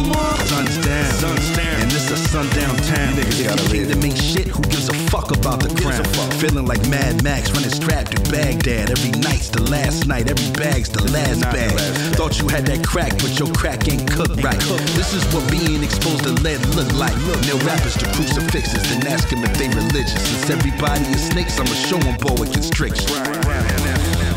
sun's 0.54 0.78
down. 0.86 1.12
Sun's 1.14 1.58
down. 1.58 1.82
And 1.82 1.92
this 1.92 2.12
a 2.12 2.18
sundown 2.18 2.76
town. 2.92 3.14
Niggas 3.14 3.40
if 3.40 3.48
gotta 3.48 3.76
you 3.76 3.86
live. 3.86 4.02
to 4.02 4.22
shit, 4.22 4.48
who 4.48 4.62
gives 4.64 4.90
a 4.90 4.94
fuck 5.10 5.32
about 5.32 5.60
the 5.62 5.70
crown? 5.82 6.04
Feeling 6.38 6.66
like 6.66 6.82
Mad 6.90 7.24
Max 7.24 7.52
running 7.52 7.72
strapped 7.72 8.12
to 8.12 8.32
Baghdad. 8.32 8.92
Every 8.92 9.12
night's 9.22 9.50
the 9.50 9.64
last 9.64 10.06
night, 10.06 10.30
every 10.30 10.52
bag's 10.54 10.90
the 10.90 11.04
last 11.12 11.42
bag. 11.42 11.74
Thought 12.16 12.40
you 12.40 12.48
had 12.48 12.66
that 12.68 12.86
crack, 12.86 13.12
but 13.24 13.40
your 13.40 13.52
crack 13.54 13.88
ain't 13.90 14.10
cooked 14.10 14.44
right. 14.44 14.60
This 14.94 15.14
is 15.14 15.24
what 15.34 15.50
being 15.50 15.84
exposed 15.84 16.24
to 16.24 16.34
lead 16.44 16.62
look 16.76 16.92
like. 16.94 17.16
Nail 17.48 17.60
rappers 17.66 17.96
to 17.98 18.06
crucifixes, 18.14 18.84
then 18.90 19.08
ask 19.08 19.30
them 19.30 19.44
if 19.44 19.58
they 19.58 19.68
religious. 19.70 20.14
Since 20.30 20.50
everybody 20.50 21.06
is 21.06 21.28
snakes, 21.30 21.60
I'ma 21.60 21.74
show 21.74 21.98
them 22.00 22.18
boa 22.18 22.46
constriction. 22.48 24.33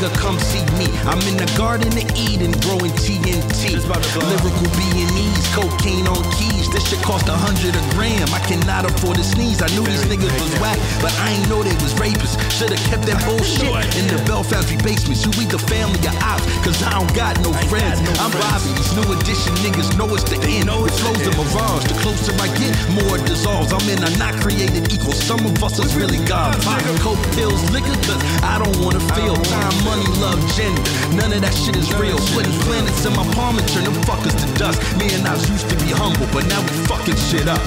Nigga, 0.00 0.16
come 0.18 0.38
see 0.38 0.64
me. 0.78 0.86
I'm 1.04 1.20
in 1.28 1.36
the 1.36 1.50
Garden 1.56 1.92
of 1.92 2.16
Eden 2.16 2.52
growing 2.64 2.92
TNT. 3.04 3.76
Lyrical 3.76 4.68
B&E's, 4.76 5.46
cocaine 5.54 6.08
on 6.08 6.22
keys. 6.32 6.68
This 6.72 6.88
shit 6.88 7.02
cost 7.02 7.28
a 7.28 7.36
hundred 7.36 7.76
a 7.76 7.82
gram. 7.94 8.28
I 8.32 8.40
cannot 8.46 8.84
afford 8.88 9.16
to 9.16 9.24
sneeze. 9.24 9.62
I 9.62 9.68
knew 9.76 9.84
these 9.84 10.04
niggas 10.04 10.32
was 10.40 10.52
whack, 10.60 10.78
but 11.02 11.12
I 11.20 11.36
ain't 11.36 11.48
know 11.48 11.62
they 11.62 11.74
was 11.82 11.92
rapists. 11.94 12.38
Should've 12.50 12.80
kept 12.88 13.04
that 13.06 13.20
bullshit 13.26 13.68
in 13.96 14.06
the 14.08 14.22
Bell 14.24 14.42
Factory 14.42 14.78
basement. 14.80 15.18
So 15.18 15.28
we 15.36 15.44
the 15.44 15.58
family 15.58 16.00
of 16.06 16.16
ops, 16.22 16.46
cause 16.64 16.80
I 16.82 16.96
don't 16.96 17.12
got 17.14 17.36
no 17.42 17.52
friends. 17.68 18.00
I'm 18.22 18.32
Bobby. 18.32 18.72
These 18.78 18.94
new 18.96 19.06
edition 19.12 19.52
niggas 19.60 19.98
know 19.98 20.08
it's 20.14 20.24
the 20.24 20.38
end. 20.46 20.70
It 20.70 20.94
flows 21.02 21.24
a 21.26 21.32
mirage. 21.36 21.84
The 21.90 21.96
closer 22.00 22.32
I 22.40 22.48
get, 22.56 22.72
more 22.94 23.18
it 23.18 23.26
dissolves. 23.26 23.72
I'm 23.72 23.84
in 23.90 24.00
a 24.00 24.10
not 24.16 24.34
created 24.40 24.92
equal. 24.92 25.12
Some 25.12 25.44
of 25.44 25.58
us 25.62 25.78
is 25.78 25.94
really 25.94 26.22
God. 26.24 26.56
Pop 26.62 26.80
coke 27.02 27.20
pills, 27.36 27.60
liquor, 27.74 27.96
cause 28.06 28.22
I 28.46 28.56
don't 28.62 28.78
wanna 28.80 29.02
feel 29.12 29.36
time, 29.50 29.74
money, 29.90 30.06
love, 30.20 30.38
gender. 30.54 30.82
None 31.18 31.32
of 31.32 31.40
that 31.42 31.54
shit 31.54 31.74
is 31.74 31.92
real. 31.98 32.18
Splitting 32.18 32.54
planets 32.62 33.04
in 33.04 33.12
my 33.14 33.26
palm 33.34 33.58
and 33.58 33.66
turn 33.68 33.84
them 33.84 33.98
fuckers 34.06 34.36
to 34.38 34.46
dust. 34.54 34.78
Me 34.96 35.10
and 35.10 35.26
I 35.26 35.34
used 35.34 35.68
to 35.68 35.76
be 35.82 35.90
humble, 35.90 36.28
but 36.30 36.46
now 36.46 36.62
we 36.62 36.74
fucking 36.86 37.18
shit 37.18 37.48
up. 37.48 37.58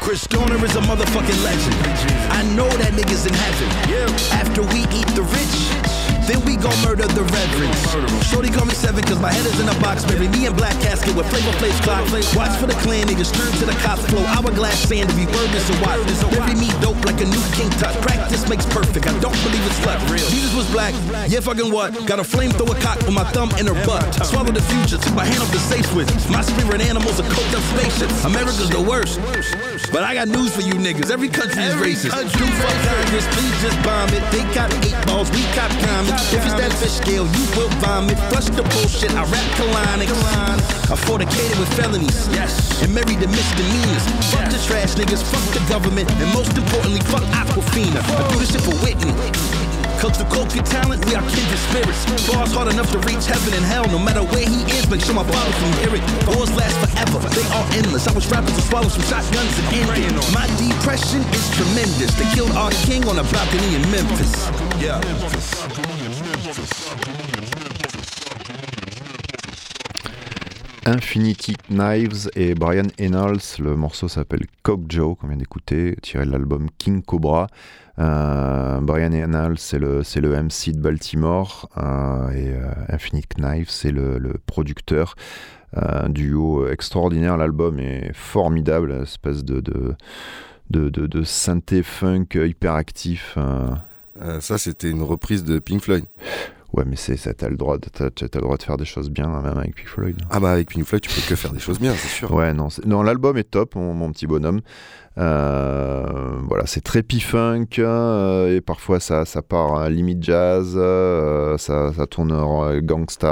Chris 0.00 0.22
Stoner 0.22 0.62
is 0.64 0.76
a 0.76 0.82
motherfucking 0.86 1.40
legend. 1.42 1.76
I 2.30 2.42
know 2.54 2.68
that 2.78 2.92
nigga's 2.94 3.26
in 3.26 3.34
heaven. 3.34 3.68
After 4.30 4.62
we 4.62 4.86
eat 4.94 5.08
the 5.18 5.22
rich, 5.22 5.81
then 6.26 6.40
we 6.44 6.56
gon' 6.56 6.76
murder 6.82 7.06
the 7.06 7.24
reverends. 7.24 8.26
Shorty 8.28 8.50
call 8.50 8.66
me 8.66 8.74
seven 8.74 9.02
cause 9.04 9.20
my 9.20 9.32
head 9.32 9.46
is 9.46 9.58
in 9.60 9.68
a 9.68 9.76
box. 9.80 10.04
Bury 10.04 10.28
me 10.28 10.46
in 10.46 10.54
black 10.54 10.74
casket 10.80 11.14
with 11.16 11.26
flavor 11.30 11.52
place 11.58 11.78
clock. 11.80 12.04
Watch 12.34 12.54
for 12.58 12.66
the 12.66 12.78
clan 12.84 13.06
niggas, 13.06 13.32
turn 13.34 13.52
to 13.60 13.66
the 13.66 13.76
cops 13.82 14.06
flow. 14.10 14.24
Hourglass 14.24 14.78
sand 14.88 15.10
to 15.10 15.16
be 15.16 15.26
burgers 15.26 15.68
and 15.70 15.78
watch. 15.82 16.00
Bury 16.34 16.54
me 16.54 16.68
dope 16.80 17.00
like 17.04 17.20
a 17.20 17.26
new 17.26 17.42
king 17.54 17.70
tut. 17.82 17.94
Practice 18.02 18.48
makes 18.48 18.66
perfect. 18.66 19.06
I 19.06 19.14
don't 19.20 19.36
believe 19.42 19.64
it's 19.66 19.80
luck. 19.86 20.00
Jesus 20.30 20.54
was 20.54 20.70
black. 20.70 20.94
Yeah, 21.28 21.40
fucking 21.40 21.70
what? 21.72 21.94
Got 22.06 22.18
a 22.18 22.26
flamethrower 22.26 22.78
cock 22.80 22.98
with 23.06 23.14
my 23.14 23.24
thumb 23.32 23.50
in 23.58 23.66
her 23.66 23.78
butt. 23.86 24.02
Swallow 24.24 24.52
the 24.52 24.62
future. 24.62 24.98
Took 24.98 25.14
my 25.14 25.24
hand 25.24 25.42
off 25.42 25.50
the 25.52 25.58
safe 25.58 25.88
with. 25.94 26.08
My 26.30 26.42
spirit 26.42 26.80
animals 26.80 27.20
are 27.20 27.28
cooked 27.28 27.54
up 27.54 27.62
spaceships. 27.74 28.24
America's 28.24 28.70
the 28.70 28.80
worst. 28.80 29.18
But 29.92 30.04
I 30.04 30.14
got 30.14 30.26
news 30.28 30.56
for 30.56 30.62
you 30.62 30.72
niggas. 30.72 31.10
Every 31.10 31.28
country 31.28 31.62
is 31.62 31.74
racist. 31.76 32.16
Do 32.16 32.46
fuck 32.56 32.76
Congress, 32.88 33.28
please 33.36 33.56
just 33.60 33.76
bomb 33.84 34.08
it. 34.08 34.24
They 34.32 34.40
got 34.56 34.72
eight 34.80 34.96
balls, 35.06 35.30
we 35.30 35.44
cop 35.52 35.68
comics. 35.84 36.32
If 36.32 36.40
it's 36.48 36.56
that 36.56 36.72
fish 36.80 36.96
scale, 36.96 37.28
you 37.28 37.44
will 37.52 37.68
vomit. 37.84 38.16
Flush 38.32 38.48
the 38.48 38.64
bullshit, 38.72 39.12
I 39.12 39.28
rap 39.28 39.48
colonics. 39.60 40.16
I 40.88 40.96
fornicated 40.96 41.60
with 41.60 41.68
felonies. 41.76 42.26
Yes. 42.32 42.82
And 42.82 42.94
married 42.94 43.20
the 43.20 43.28
misdemeanors. 43.28 44.04
Fuck 44.32 44.48
the 44.48 44.58
trash 44.64 44.96
niggas, 44.96 45.22
fuck 45.28 45.44
the 45.52 45.60
government. 45.68 46.10
And 46.10 46.32
most 46.32 46.56
importantly, 46.56 47.00
fuck 47.12 47.24
Aquafina. 47.36 48.00
I 48.00 48.32
do 48.32 48.38
this 48.40 48.50
shit 48.50 48.62
for 48.62 48.74
Whitney. 48.80 49.61
Cause 50.02 50.18
the 50.18 50.24
coke 50.34 50.50
and 50.58 50.66
talent, 50.66 50.98
we 51.06 51.14
are 51.14 51.22
kindred 51.30 51.62
spirits. 51.70 52.26
Bars 52.26 52.50
hard 52.50 52.74
enough 52.74 52.90
to 52.90 52.98
reach 53.06 53.24
heaven 53.24 53.54
and 53.54 53.64
hell. 53.64 53.86
No 53.86 54.00
matter 54.00 54.26
where 54.34 54.42
he 54.42 54.66
is, 54.74 54.90
make 54.90 55.00
sure 55.00 55.14
my 55.14 55.22
bottle 55.22 55.52
can 55.62 55.70
hear 55.78 55.94
it. 55.94 56.02
Wars 56.26 56.50
last 56.58 56.74
forever, 56.82 57.22
they 57.30 57.46
are 57.54 57.66
endless. 57.78 58.08
I 58.08 58.12
was 58.12 58.26
rappers 58.26 58.50
to 58.50 58.62
swallow 58.62 58.88
some 58.88 59.06
shotguns 59.06 59.54
and 59.62 59.66
end 59.70 60.02
it. 60.02 60.34
My 60.34 60.50
depression 60.58 61.22
is 61.30 61.46
tremendous. 61.54 62.10
They 62.18 62.26
killed 62.34 62.50
our 62.58 62.72
king 62.82 63.06
on 63.06 63.22
a 63.22 63.24
balcony 63.30 63.76
in 63.78 63.82
Memphis. 63.94 64.34
Yeah. 64.82 64.98
Infinity 70.86 71.56
Knives 71.70 72.28
et 72.34 72.54
Brian 72.54 72.88
Reynolds. 72.98 73.58
Le 73.60 73.76
morceau 73.76 74.08
s'appelle 74.08 74.46
Cock 74.62 74.80
Joe, 74.88 75.16
qu'on 75.16 75.28
vient 75.28 75.36
d'écouter, 75.36 75.96
tiré 76.02 76.24
de 76.26 76.30
l'album 76.30 76.68
King 76.78 77.02
Cobra. 77.02 77.46
Euh, 77.98 78.80
Brian 78.80 79.10
Reynolds, 79.10 79.58
c'est 79.58 79.78
le, 79.78 80.02
c'est 80.02 80.20
le 80.20 80.30
MC 80.34 80.72
de 80.72 80.80
Baltimore. 80.80 81.68
euh, 81.76 82.30
et 82.30 82.48
euh, 82.48 83.20
Knives, 83.38 83.70
c'est 83.70 83.92
le, 83.92 84.18
le 84.18 84.34
producteur. 84.46 85.14
Un 85.74 86.08
duo 86.10 86.68
extraordinaire. 86.68 87.36
L'album 87.36 87.78
est 87.78 88.10
formidable, 88.12 88.92
espèce 89.02 89.44
de, 89.44 89.60
de, 89.60 89.94
de, 90.70 90.88
de, 90.90 91.22
synthé 91.22 91.82
funk 91.82 92.26
hyperactif. 92.34 93.34
euh. 93.38 93.68
Euh, 94.20 94.40
ça, 94.40 94.58
c'était 94.58 94.90
une 94.90 95.02
reprise 95.02 95.44
de 95.44 95.58
Pink 95.58 95.80
Floyd. 95.80 96.04
Ouais, 96.74 96.84
mais 96.86 96.96
c'est, 96.96 97.16
ça, 97.18 97.34
t'as 97.34 97.48
le 97.50 97.56
droit, 97.56 97.76
de, 97.76 97.88
t'as, 97.92 98.08
t'as 98.10 98.26
le 98.38 98.40
droit 98.40 98.56
de 98.56 98.62
faire 98.62 98.78
des 98.78 98.86
choses 98.86 99.10
bien, 99.10 99.26
hein, 99.28 99.42
même 99.42 99.58
avec 99.58 99.74
Pink 99.74 99.88
Floyd. 99.88 100.16
Ah 100.30 100.40
bah 100.40 100.52
avec 100.52 100.68
Pink 100.70 100.86
Floyd, 100.86 101.02
tu 101.02 101.10
peux 101.14 101.20
que 101.28 101.36
faire 101.36 101.52
des 101.52 101.58
choses 101.60 101.78
bien, 101.78 101.92
c'est 101.94 102.08
sûr. 102.08 102.32
Ouais, 102.32 102.54
non, 102.54 102.70
c'est- 102.70 102.86
non 102.86 103.02
l'album 103.02 103.36
est 103.36 103.44
top, 103.50 103.74
mon, 103.74 103.92
mon 103.92 104.10
petit 104.10 104.26
bonhomme. 104.26 104.60
Euh, 105.18 106.06
voilà, 106.48 106.64
c'est 106.66 106.80
très 106.80 107.02
P-funk 107.02 107.66
euh, 107.78 108.56
et 108.56 108.60
parfois 108.62 108.98
ça, 109.00 109.24
ça 109.26 109.42
part 109.42 109.76
à 109.76 109.90
limite 109.90 110.22
jazz, 110.22 110.72
euh, 110.76 111.58
ça, 111.58 111.92
ça 111.92 112.06
tourne 112.06 112.32
en 112.32 112.78
gangsta. 112.80 113.28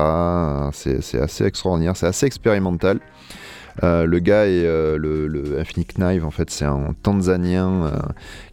euh, 0.66 0.70
c'est, 0.74 1.00
c'est 1.02 1.20
assez 1.20 1.44
extraordinaire, 1.44 1.96
c'est 1.96 2.06
assez 2.06 2.26
expérimental. 2.26 3.00
Euh, 3.82 4.04
le 4.04 4.18
gars 4.18 4.46
est 4.46 4.64
euh, 4.64 4.98
le, 4.98 5.58
Infinite 5.58 5.94
Knife, 5.98 6.24
en 6.24 6.30
fait, 6.30 6.50
c'est 6.50 6.64
un 6.64 6.94
Tanzanien 7.02 7.84
euh, 7.84 7.90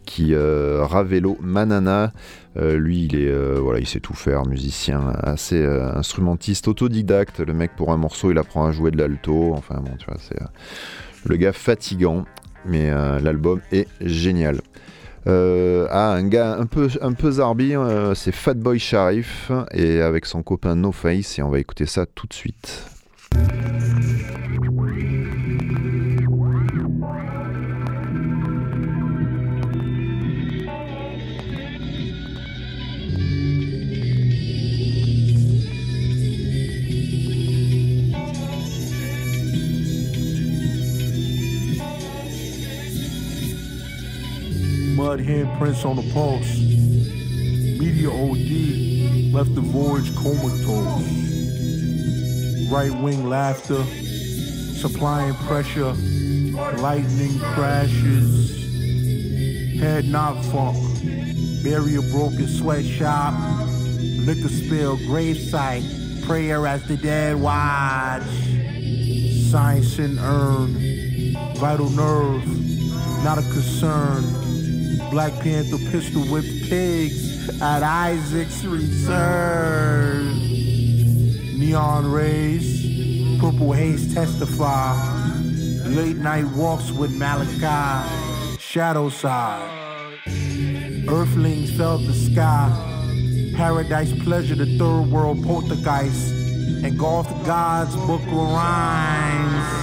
qui 0.04 0.34
Ravelo 0.34 1.36
Manana. 1.40 2.12
Lui, 2.56 3.04
il 3.04 3.14
est 3.14 3.32
voilà, 3.60 3.78
il 3.78 3.86
sait 3.86 4.00
tout 4.00 4.14
faire, 4.14 4.44
musicien, 4.44 5.12
assez 5.22 5.64
instrumentiste, 5.64 6.66
autodidacte. 6.66 7.38
Le 7.38 7.52
mec 7.52 7.76
pour 7.76 7.92
un 7.92 7.96
morceau, 7.96 8.32
il 8.32 8.38
apprend 8.38 8.66
à 8.66 8.72
jouer 8.72 8.90
de 8.90 8.98
l'alto. 8.98 9.52
Enfin 9.54 9.76
bon, 9.76 9.92
tu 9.96 10.06
vois, 10.06 10.16
c'est 10.18 10.40
le 11.24 11.36
gars 11.36 11.52
fatigant, 11.52 12.24
mais 12.66 12.90
l'album 13.20 13.60
est 13.70 13.86
génial. 14.00 14.60
Ah, 15.26 16.14
un 16.14 16.26
gars 16.26 16.56
un 16.58 16.66
peu, 16.66 16.88
un 17.00 17.12
peu 17.12 17.30
zarbi, 17.30 17.74
c'est 18.16 18.32
Fatboy 18.32 18.80
Sharif 18.80 19.52
et 19.72 20.00
avec 20.00 20.26
son 20.26 20.42
copain 20.42 20.74
No 20.74 20.90
Face 20.90 21.38
et 21.38 21.42
on 21.42 21.50
va 21.50 21.60
écouter 21.60 21.86
ça 21.86 22.06
tout 22.06 22.26
de 22.26 22.34
suite. 22.34 22.88
Mud 44.98 45.20
handprints 45.20 45.84
on 45.84 45.94
the 45.94 46.02
pulse. 46.12 46.58
Media 47.78 48.10
OD 48.10 49.32
left 49.32 49.54
the 49.54 49.60
voyage 49.60 50.12
comatose. 50.16 51.06
Right 52.68 52.90
wing 53.00 53.28
laughter, 53.28 53.84
supplying 54.74 55.34
pressure, 55.46 55.92
lightning 56.82 57.38
crashes. 57.38 58.50
Head 59.78 60.06
knock 60.06 60.42
funk, 60.46 60.76
a 61.64 62.02
broken 62.10 62.48
sweatshop, 62.48 63.34
liquor 64.26 64.48
spill, 64.48 64.96
gravesite, 65.06 66.26
prayer 66.26 66.66
as 66.66 66.82
the 66.88 66.96
dead 66.96 67.36
watch. 67.36 68.24
Science 69.48 69.96
and 70.00 70.18
urn, 70.18 70.74
vital 71.54 71.88
nerve, 71.90 72.44
not 73.22 73.38
a 73.38 73.42
concern. 73.42 74.47
Black 75.10 75.32
Panther 75.40 75.78
pistol 75.90 76.22
whipped 76.22 76.68
pigs 76.68 77.60
at 77.62 77.82
Isaac's 77.82 78.62
reserve. 78.64 80.26
Neon 81.56 82.10
rays, 82.10 83.40
purple 83.40 83.72
haze 83.72 84.12
testify. 84.12 84.94
Late 85.86 86.16
night 86.16 86.44
walks 86.54 86.90
with 86.90 87.16
Malachi, 87.16 88.58
shadow 88.58 89.08
side. 89.08 89.76
Earthlings 91.08 91.70
felt 91.74 92.02
the 92.06 92.12
sky. 92.12 92.70
Paradise 93.56 94.12
pleasure, 94.24 94.54
the 94.54 94.66
third 94.78 95.10
world 95.10 95.42
poltergeist. 95.42 96.34
Engulfed 96.84 97.30
God's 97.46 97.96
book 97.96 98.20
of 98.20 98.32
rhymes. 98.32 99.78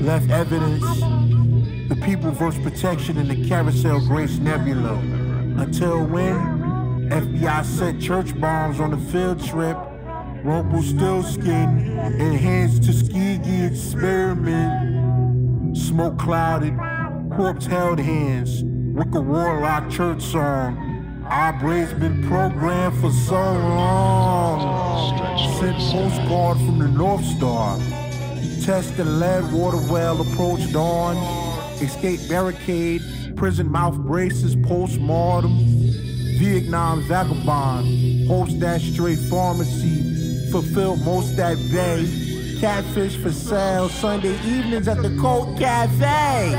Left 0.00 0.30
evidence. 0.30 1.33
People 2.04 2.32
versus 2.32 2.62
protection 2.62 3.16
in 3.16 3.28
the 3.28 3.48
Carousel 3.48 4.00
Grace 4.00 4.36
Nebula. 4.36 4.92
Until 5.56 6.04
when? 6.04 7.08
FBI 7.08 7.64
set 7.64 7.98
church 7.98 8.38
bombs 8.38 8.78
on 8.78 8.90
the 8.90 8.98
field 9.10 9.42
trip. 9.42 9.78
Rumpelstiltskin 10.44 11.98
enhanced 12.20 12.82
Tuskegee 12.82 13.64
experiment. 13.64 14.94
Smoke 15.74 16.18
clouded, 16.18 16.76
corpse 17.34 17.64
held 17.64 17.98
hands. 17.98 18.62
Wicca 18.64 19.22
Warlock 19.22 19.88
church 19.88 20.20
song. 20.20 21.24
Our 21.26 21.54
brain's 21.54 21.94
been 21.94 22.22
programmed 22.28 23.00
for 23.00 23.10
so 23.12 23.34
long. 23.34 24.60
Sent 25.58 25.78
postcard 25.78 26.58
from 26.58 26.78
the 26.80 26.88
North 26.88 27.24
Star. 27.24 27.78
Test 28.62 28.94
the 28.98 29.04
lead 29.06 29.50
water 29.54 29.78
well 29.90 30.20
approach 30.20 30.70
dawn. 30.70 31.43
Escape 31.80 32.20
barricade, 32.28 33.02
prison 33.36 33.70
mouth 33.70 33.96
braces 33.96 34.56
post-mortem. 34.56 35.56
Vietnam 36.38 37.02
vagabond, 37.02 38.26
host 38.28 38.58
that 38.60 38.80
straight 38.80 39.18
pharmacy. 39.30 40.50
Fulfill 40.50 40.96
most 40.96 41.36
that 41.36 41.56
day, 41.70 42.06
Catfish 42.60 43.16
for 43.16 43.32
sale 43.32 43.88
Sunday 43.88 44.34
evenings 44.44 44.88
at 44.88 45.02
the 45.02 45.16
Cold 45.20 45.58
Cafe. 45.58 46.54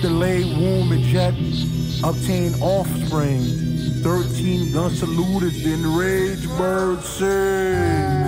Delayed 0.00 0.56
womb 0.56 0.92
eject, 0.92 1.38
obtain 2.04 2.54
offspring. 2.60 3.42
13 4.02 4.72
gun 4.72 4.90
saluted, 4.90 5.54
then 5.64 5.94
rage 5.94 6.46
bird 6.58 7.00
sings. 7.02 8.21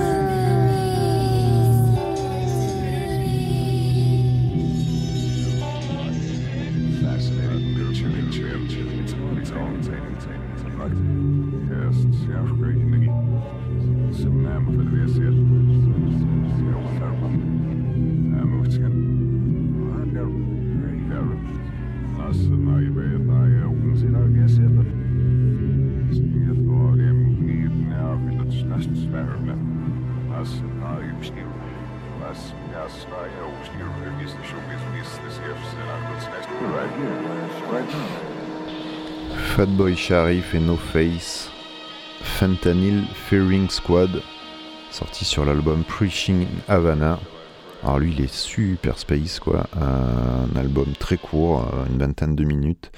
Fatboy 39.54 39.94
Sharif 39.94 40.52
et 40.56 40.58
No 40.58 40.74
Face, 40.74 41.48
Fentanyl 42.22 43.04
Fearing 43.14 43.70
Squad, 43.70 44.20
sorti 44.90 45.24
sur 45.24 45.44
l'album 45.44 45.84
Preaching 45.84 46.44
Havana. 46.66 47.20
Alors 47.84 48.00
lui, 48.00 48.14
il 48.18 48.24
est 48.24 48.34
super 48.34 48.98
space, 48.98 49.38
quoi. 49.38 49.68
Un 49.80 50.58
album 50.58 50.86
très 50.98 51.18
court, 51.18 51.72
une 51.88 51.98
vingtaine 51.98 52.34
de 52.34 52.42
minutes. 52.42 52.90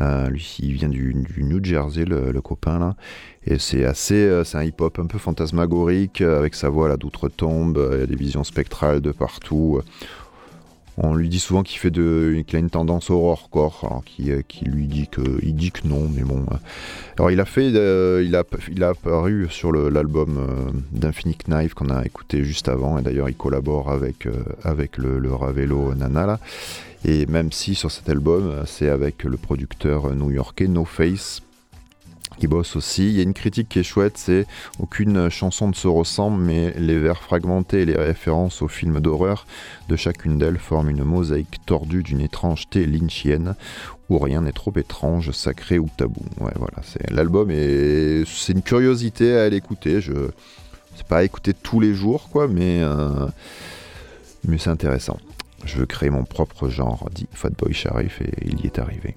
Euh, 0.00 0.28
lui, 0.28 0.56
il 0.58 0.72
vient 0.72 0.88
du, 0.88 1.14
New 1.36 1.62
Jersey, 1.62 2.04
le, 2.04 2.40
copain 2.40 2.80
là, 2.80 2.96
et 3.46 3.60
c'est 3.60 3.84
assez, 3.84 4.26
euh, 4.26 4.42
c'est 4.42 4.58
un 4.58 4.64
hip-hop 4.64 4.98
un 4.98 5.06
peu 5.06 5.18
fantasmagorique 5.18 6.20
avec 6.20 6.56
sa 6.56 6.68
voix 6.68 6.88
là 6.88 6.96
d'outre-tombe, 6.96 7.90
il 7.92 8.00
y 8.00 8.02
a 8.02 8.06
des 8.06 8.16
visions 8.16 8.42
spectrales 8.42 9.00
de 9.00 9.12
partout. 9.12 9.80
On 10.98 11.14
lui 11.14 11.28
dit 11.28 11.38
souvent 11.38 11.62
qu'il 11.62 11.78
fait 11.78 11.90
de, 11.90 12.42
qu'il 12.46 12.56
a 12.56 12.58
une 12.58 12.70
tendance 12.70 13.10
au 13.10 13.14
horrorcore, 13.14 13.80
alors 13.84 14.04
qui, 14.04 14.30
qui 14.46 14.66
lui 14.66 14.86
dit 14.86 15.08
que, 15.08 15.22
il 15.42 15.54
dit 15.54 15.72
non, 15.84 16.08
mais 16.14 16.22
bon. 16.22 16.44
Alors 17.16 17.30
il 17.30 17.40
a 17.40 17.44
fait, 17.44 17.72
euh, 17.74 18.22
il 18.24 18.34
a, 18.34 18.44
apparu 18.88 19.46
sur 19.48 19.72
l'album 19.72 20.38
euh, 20.38 20.70
d'Infinite 20.92 21.48
Knife 21.48 21.74
qu'on 21.74 21.88
a 21.88 22.04
écouté 22.04 22.44
juste 22.44 22.68
avant, 22.68 22.98
et 22.98 23.02
d'ailleurs 23.02 23.30
il 23.30 23.36
collabore 23.36 23.90
avec 23.90 24.26
euh, 24.26 24.44
le, 24.98 25.34
Ravelo 25.34 25.94
Nana. 25.94 26.38
Et 27.04 27.26
même 27.26 27.50
si 27.50 27.74
sur 27.74 27.90
cet 27.90 28.08
album, 28.08 28.62
c'est 28.66 28.88
avec 28.88 29.24
le 29.24 29.36
producteur 29.36 30.14
new-yorkais 30.14 30.68
No 30.68 30.84
Face 30.84 31.42
qui 32.36 32.46
bosse 32.46 32.76
aussi. 32.76 33.08
Il 33.08 33.16
y 33.16 33.20
a 33.20 33.22
une 33.22 33.34
critique 33.34 33.68
qui 33.68 33.78
est 33.78 33.84
chouette, 33.84 34.16
c'est 34.16 34.46
aucune 34.78 35.28
chanson 35.30 35.68
ne 35.68 35.74
se 35.74 35.88
ressemble, 35.88 36.42
mais 36.42 36.72
les 36.78 36.98
vers 36.98 37.22
fragmentés 37.22 37.82
et 37.82 37.84
les 37.84 37.96
références 37.96 38.62
aux 38.62 38.68
films 38.68 39.00
d'horreur 39.00 39.46
de 39.88 39.96
chacune 39.96 40.38
d'elles 40.38 40.58
forment 40.58 40.90
une 40.90 41.04
mosaïque 41.04 41.60
tordue 41.66 42.02
d'une 42.02 42.20
étrangeté 42.20 42.86
lynchienne 42.86 43.54
où 44.08 44.18
rien 44.18 44.42
n'est 44.42 44.52
trop 44.52 44.72
étrange, 44.76 45.30
sacré 45.30 45.78
ou 45.78 45.88
tabou. 45.96 46.22
Ouais, 46.40 46.52
voilà, 46.56 46.78
c'est 46.82 47.10
l'album 47.10 47.50
et 47.50 48.24
c'est 48.26 48.52
une 48.52 48.62
curiosité 48.62 49.36
à 49.36 49.48
l'écouter. 49.48 50.00
Je 50.00 50.12
c'est 50.96 51.06
pas 51.06 51.18
à 51.18 51.22
écouter 51.24 51.54
tous 51.54 51.80
les 51.80 51.94
jours, 51.94 52.28
quoi, 52.28 52.48
mais 52.48 52.80
euh, 52.82 53.26
mais 54.46 54.58
c'est 54.58 54.70
intéressant. 54.70 55.18
Je 55.64 55.78
veux 55.78 55.86
créer 55.86 56.10
mon 56.10 56.24
propre 56.24 56.68
genre, 56.68 57.08
dit 57.14 57.28
Fatboy 57.32 57.72
Sharif, 57.72 58.20
et 58.20 58.32
il 58.44 58.60
y 58.60 58.66
est 58.66 58.78
arrivé. 58.78 59.16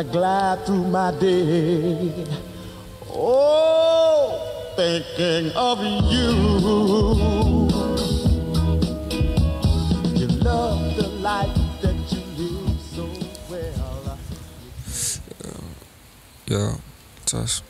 I 0.00 0.02
glide 0.02 0.64
through 0.64 0.86
my 0.86 1.10
day. 1.10 2.24
Oh 3.12 4.72
thinking 4.74 5.52
of 5.54 5.78
you. 5.84 6.30
You 10.18 10.26
love 10.40 10.96
the 10.96 11.08
life 11.20 11.54
that 11.82 11.96
you 12.10 12.22
live 12.38 12.80
so 12.80 13.06
well. 13.50 14.18
Yo, 16.46 16.80
Tuss. 17.26 17.60
Who 17.60 17.69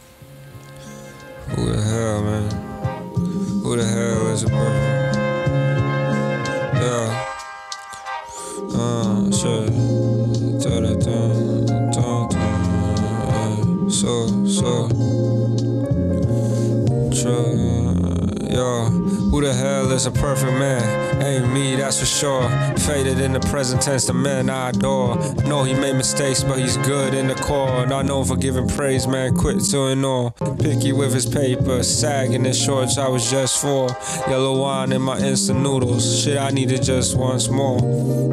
is 20.01 20.07
a 20.07 20.11
perfect 20.11 20.53
man? 20.53 21.00
Me, 21.46 21.76
that's 21.76 22.00
for 22.00 22.07
sure. 22.07 22.48
Faded 22.79 23.20
in 23.20 23.33
the 23.33 23.40
present 23.40 23.83
tense, 23.83 24.07
the 24.07 24.14
man 24.14 24.50
I 24.50 24.70
adore. 24.70 25.16
Know 25.46 25.64
he 25.64 25.74
made 25.74 25.96
mistakes, 25.96 26.42
but 26.42 26.59
he's 26.59 26.76
good 26.79 27.14
in 27.14 27.26
the 27.26 27.35
core. 27.35 27.87
Not 27.87 28.07
known 28.07 28.24
for 28.24 28.37
giving 28.37 28.68
praise, 28.68 29.07
man. 29.07 29.35
Quit 29.37 29.61
to 29.70 30.05
all. 30.05 30.31
Picky 30.59 30.92
with 30.92 31.12
his 31.12 31.26
paper, 31.26 31.83
sagging 31.83 32.44
his 32.44 32.61
shorts. 32.61 32.98
I 32.98 33.09
was 33.09 33.31
just 33.31 33.61
for 33.61 33.88
yellow 34.29 34.61
wine 34.61 34.92
in 34.92 35.03
my 35.03 35.18
instant 35.18 35.61
noodles. 35.61 36.22
Shit, 36.22 36.38
I 36.38 36.50
needed 36.50 36.83
just 36.83 37.16
once 37.16 37.48
more. 37.48 37.79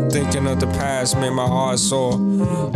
Thinking 0.10 0.48
of 0.48 0.60
the 0.60 0.67
past 0.67 1.17
made 1.17 1.32
my 1.32 1.48
heart 1.48 1.80
sore. 1.80 2.13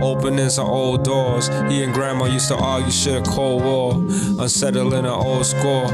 Opening 0.01 0.49
some 0.49 0.67
old 0.67 1.03
doors. 1.03 1.47
He 1.69 1.83
and 1.83 1.93
grandma 1.93 2.25
used 2.25 2.47
to 2.49 2.55
argue 2.55 2.91
shit, 2.91 3.27
a 3.27 3.29
Cold 3.29 3.63
War. 3.63 3.93
Unsettling 3.93 4.93
an 4.93 5.05
old 5.05 5.45
score. 5.45 5.85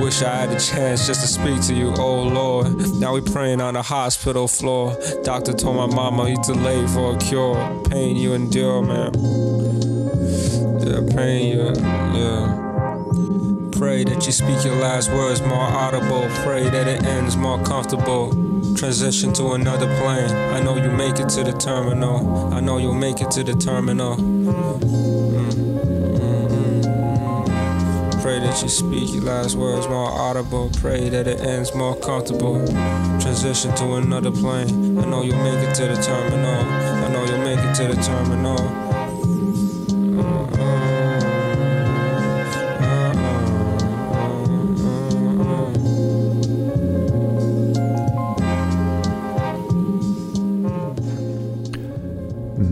Wish 0.00 0.22
I 0.22 0.34
had 0.34 0.50
a 0.50 0.58
chance 0.58 1.06
just 1.06 1.20
to 1.20 1.26
speak 1.26 1.60
to 1.68 1.74
you, 1.74 1.92
oh 1.98 2.22
Lord. 2.22 2.74
Now 2.94 3.14
we 3.14 3.20
praying 3.20 3.60
on 3.70 3.74
the 3.74 3.82
hospital 3.82 4.48
floor. 4.48 4.98
Doctor 5.22 5.52
told 5.52 5.76
my 5.76 5.86
mama 5.86 6.28
he's 6.28 6.44
delayed 6.44 6.90
for 6.90 7.14
a 7.14 7.18
cure. 7.18 7.54
Pain 7.88 8.16
you 8.16 8.32
endure, 8.32 8.82
man. 8.82 9.14
Yeah, 10.82 11.14
pain 11.14 11.46
you, 11.52 11.66
yeah. 12.18 13.70
Pray 13.70 14.02
that 14.02 14.26
you 14.26 14.32
speak 14.32 14.64
your 14.64 14.74
last 14.74 15.08
words 15.12 15.40
more 15.42 15.68
audible. 15.84 16.26
Pray 16.42 16.68
that 16.68 16.88
it 16.88 17.04
ends 17.04 17.36
more 17.36 17.62
comfortable. 17.62 18.32
Transition 18.74 19.32
to 19.34 19.52
another 19.52 19.86
plane. 20.00 20.30
I 20.52 20.60
know 20.60 20.74
you 20.74 20.90
make 20.90 21.20
it 21.20 21.28
to 21.28 21.44
the 21.44 21.52
terminal. 21.52 22.52
I 22.52 22.58
know 22.58 22.78
you'll 22.78 22.94
make 22.94 23.20
it 23.20 23.30
to 23.30 23.44
the 23.44 23.54
terminal. 23.54 24.16
That 28.40 28.62
you 28.62 28.68
speak 28.68 29.12
your 29.12 29.24
last 29.24 29.54
words 29.54 29.86
more 29.88 30.10
audible. 30.10 30.70
Pray 30.80 31.08
that 31.08 31.26
it 31.26 31.40
ends 31.40 31.74
more 31.74 31.96
comfortable. 31.96 32.66
Transition 33.20 33.74
to 33.76 33.94
another 33.94 34.30
plane. 34.30 34.98
I 34.98 35.04
know 35.04 35.22
you'll 35.22 35.42
make 35.42 35.68
it 35.68 35.74
to 35.74 35.86
the 35.86 36.00
terminal. 36.02 36.64
I 37.04 37.08
know 37.12 37.24
you'll 37.24 37.44
make 37.44 37.58
it 37.58 37.74
to 37.76 37.94
the 37.94 38.02
terminal. 38.02 38.90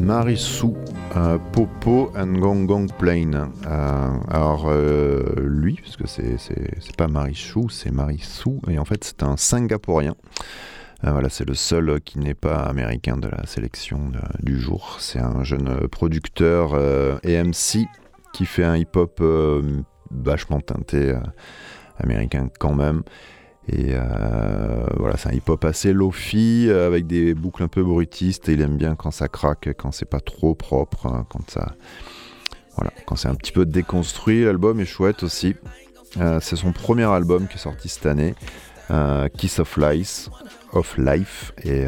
Marissou, 0.08 0.74
euh, 1.18 1.38
Popo 1.52 2.12
and 2.16 2.34
Gong 2.34 2.66
Gong 2.66 2.86
Plain. 2.96 3.50
Euh, 3.66 4.08
alors, 4.28 4.66
euh, 4.68 5.22
lui, 5.40 5.80
parce 5.82 5.96
que 5.96 6.06
c'est, 6.06 6.96
pas 6.96 7.08
Marichou, 7.08 7.68
c'est 7.68 7.90
Marissou, 7.90 8.60
et 8.68 8.78
en 8.78 8.84
fait, 8.84 9.02
c'est 9.02 9.22
un 9.24 9.36
Singapourien. 9.36 10.14
Voilà, 11.02 11.28
c'est 11.28 11.46
le 11.46 11.54
seul 11.54 12.00
qui 12.00 12.18
n'est 12.18 12.34
pas 12.34 12.56
américain 12.56 13.16
de 13.16 13.28
la 13.28 13.46
sélection 13.46 14.10
du 14.42 14.60
jour. 14.60 14.96
C'est 14.98 15.20
un 15.20 15.44
jeune 15.44 15.86
producteur 15.88 16.76
et 17.22 17.40
MC 17.40 17.86
qui 18.32 18.46
fait 18.46 18.64
un 18.64 18.76
hip-hop 18.76 19.22
vachement 20.10 20.60
teinté 20.60 21.14
américain 22.00 22.48
quand 22.58 22.74
même. 22.74 23.04
Et 23.70 23.90
euh, 23.90 24.86
voilà, 24.96 25.18
c'est 25.18 25.28
un 25.28 25.32
hip-hop 25.32 25.62
assez 25.64 25.92
lofi, 25.92 26.66
euh, 26.68 26.86
avec 26.86 27.06
des 27.06 27.34
boucles 27.34 27.62
un 27.62 27.68
peu 27.68 27.82
brutistes. 27.82 28.48
Et 28.48 28.54
il 28.54 28.62
aime 28.62 28.76
bien 28.76 28.94
quand 28.94 29.10
ça 29.10 29.28
craque, 29.28 29.68
quand 29.76 29.92
c'est 29.92 30.08
pas 30.08 30.20
trop 30.20 30.54
propre, 30.54 31.06
hein, 31.06 31.26
quand 31.28 31.50
ça, 31.50 31.74
voilà, 32.76 32.90
quand 33.06 33.16
c'est 33.16 33.28
un 33.28 33.34
petit 33.34 33.52
peu 33.52 33.66
déconstruit. 33.66 34.44
L'album 34.44 34.80
est 34.80 34.86
chouette 34.86 35.22
aussi. 35.22 35.54
Euh, 36.18 36.40
c'est 36.40 36.56
son 36.56 36.72
premier 36.72 37.04
album 37.04 37.46
qui 37.46 37.56
est 37.56 37.60
sorti 37.60 37.90
cette 37.90 38.06
année, 38.06 38.34
Kiss 39.36 39.58
of 39.58 39.76
Life, 39.76 40.30
of 40.72 40.96
Life. 40.96 41.52
Et 41.64 41.84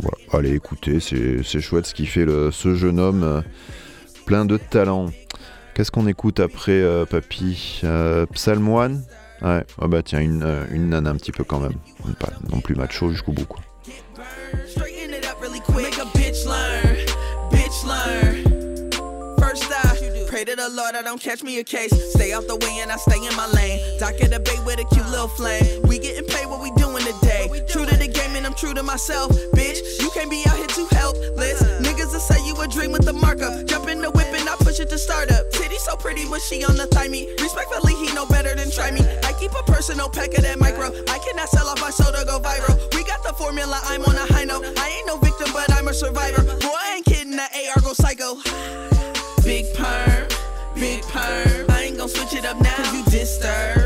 voilà, 0.00 0.16
allez 0.32 0.54
écoutez, 0.54 0.98
c'est 1.00 1.60
chouette 1.60 1.86
ce 1.86 1.94
qu'il 1.94 2.08
fait 2.08 2.24
ce 2.50 2.74
jeune 2.74 2.98
homme, 2.98 3.42
plein 4.24 4.46
de 4.46 4.56
talent. 4.56 5.10
Qu'est-ce 5.74 5.90
qu'on 5.90 6.06
écoute 6.06 6.40
après, 6.40 6.82
Papy? 7.10 7.82
Psalm 8.32 8.68
One? 8.70 9.04
Ouais, 9.44 9.62
ah 9.78 9.86
bah 9.88 10.02
tiens, 10.02 10.20
une, 10.20 10.42
euh, 10.42 10.64
une 10.70 10.88
nana 10.88 11.10
un 11.10 11.16
petit 11.16 11.30
peu 11.30 11.44
quand 11.44 11.60
même. 11.60 11.74
Pas 12.18 12.30
non 12.50 12.60
plus 12.60 12.74
macho 12.74 13.10
jusqu'au 13.10 13.32
bout, 13.32 13.44
quoi. 13.44 13.60
Straighten 14.66 15.12
it 15.12 15.26
up 15.26 15.38
really 15.42 15.60
quick. 15.60 15.84
Make 15.84 15.98
a 15.98 16.06
bitch 16.16 16.46
learn, 16.46 16.96
bitch 17.50 17.84
learn. 17.84 18.90
First 19.38 19.70
I 19.70 20.24
pray 20.28 20.44
to 20.44 20.56
the 20.56 20.70
Lord 20.70 20.94
I 20.94 21.02
don't 21.02 21.20
catch 21.20 21.42
me 21.42 21.58
a 21.58 21.64
case. 21.64 21.92
Stay 22.14 22.32
out 22.32 22.48
the 22.48 22.56
way 22.56 22.80
and 22.80 22.90
I 22.90 22.96
stay 22.96 23.18
in 23.18 23.36
my 23.36 23.46
lane. 23.52 23.80
Dock 23.98 24.14
at 24.22 24.30
the 24.30 24.40
bay 24.40 24.56
with 24.64 24.80
a 24.80 24.84
cute 24.94 25.08
little 25.10 25.28
flame. 25.28 25.82
We 25.82 25.98
getting 25.98 26.24
paid 26.24 26.46
what 26.46 26.62
we 26.62 26.70
doing 26.80 27.04
today. 27.04 27.48
True 27.68 27.84
to 27.84 27.96
the 27.96 28.08
game 28.08 28.34
and 28.36 28.46
I'm 28.46 28.54
true 28.54 28.72
to 28.72 28.82
myself. 28.82 29.30
Bitch, 29.52 29.78
you 30.00 30.08
can't 30.14 30.30
be 30.30 30.42
out 30.48 30.56
here 30.56 30.68
too 30.68 30.88
helpless. 30.90 31.62
Niggas 31.84 32.12
will 32.12 32.20
say 32.20 32.40
you 32.46 32.58
a 32.62 32.66
dream 32.66 32.92
with 32.92 33.04
the 33.04 33.12
marker. 33.12 33.62
Jump 33.64 33.88
in 33.88 34.00
the 34.00 34.10
whip 34.10 34.32
and 34.32 34.43
It 34.80 34.88
to 34.88 34.98
start 34.98 35.30
up. 35.30 35.48
Titty 35.52 35.78
so 35.78 35.94
pretty, 35.94 36.28
but 36.28 36.40
she 36.40 36.64
on 36.64 36.74
the 36.74 36.86
thigh 36.88 37.06
me. 37.06 37.28
Respectfully, 37.38 37.94
he 37.94 38.12
know 38.12 38.26
better 38.26 38.56
than 38.56 38.72
try 38.72 38.90
me. 38.90 39.02
I 39.22 39.32
keep 39.38 39.52
a 39.52 39.62
personal 39.70 40.08
pack 40.08 40.34
of 40.34 40.42
that 40.42 40.58
micro. 40.58 40.86
I 41.08 41.18
cannot 41.18 41.48
sell 41.48 41.68
off 41.68 41.80
my 41.80 41.90
soul 41.90 42.10
to 42.10 42.24
go 42.24 42.40
viral. 42.40 42.74
We 42.92 43.04
got 43.04 43.22
the 43.22 43.32
formula, 43.34 43.78
I'm 43.84 44.02
on 44.04 44.16
a 44.16 44.26
high 44.32 44.42
note. 44.42 44.64
I 44.76 44.88
ain't 44.88 45.06
no 45.06 45.16
victim, 45.18 45.46
but 45.52 45.72
I'm 45.72 45.86
a 45.86 45.94
survivor. 45.94 46.42
Boy, 46.42 46.74
I 46.74 46.94
ain't 46.96 47.06
kidding, 47.06 47.36
that 47.36 47.52
AR 47.54 47.82
go 47.82 47.92
psycho. 47.92 48.34
Big 49.44 49.72
perm, 49.74 50.26
big 50.74 51.02
perm. 51.02 51.70
I 51.70 51.84
ain't 51.84 51.96
gon' 51.98 52.08
switch 52.08 52.34
it 52.34 52.44
up 52.44 52.60
now. 52.60 52.74
Cause 52.74 52.94
you 52.94 53.04
disturbed, 53.04 53.83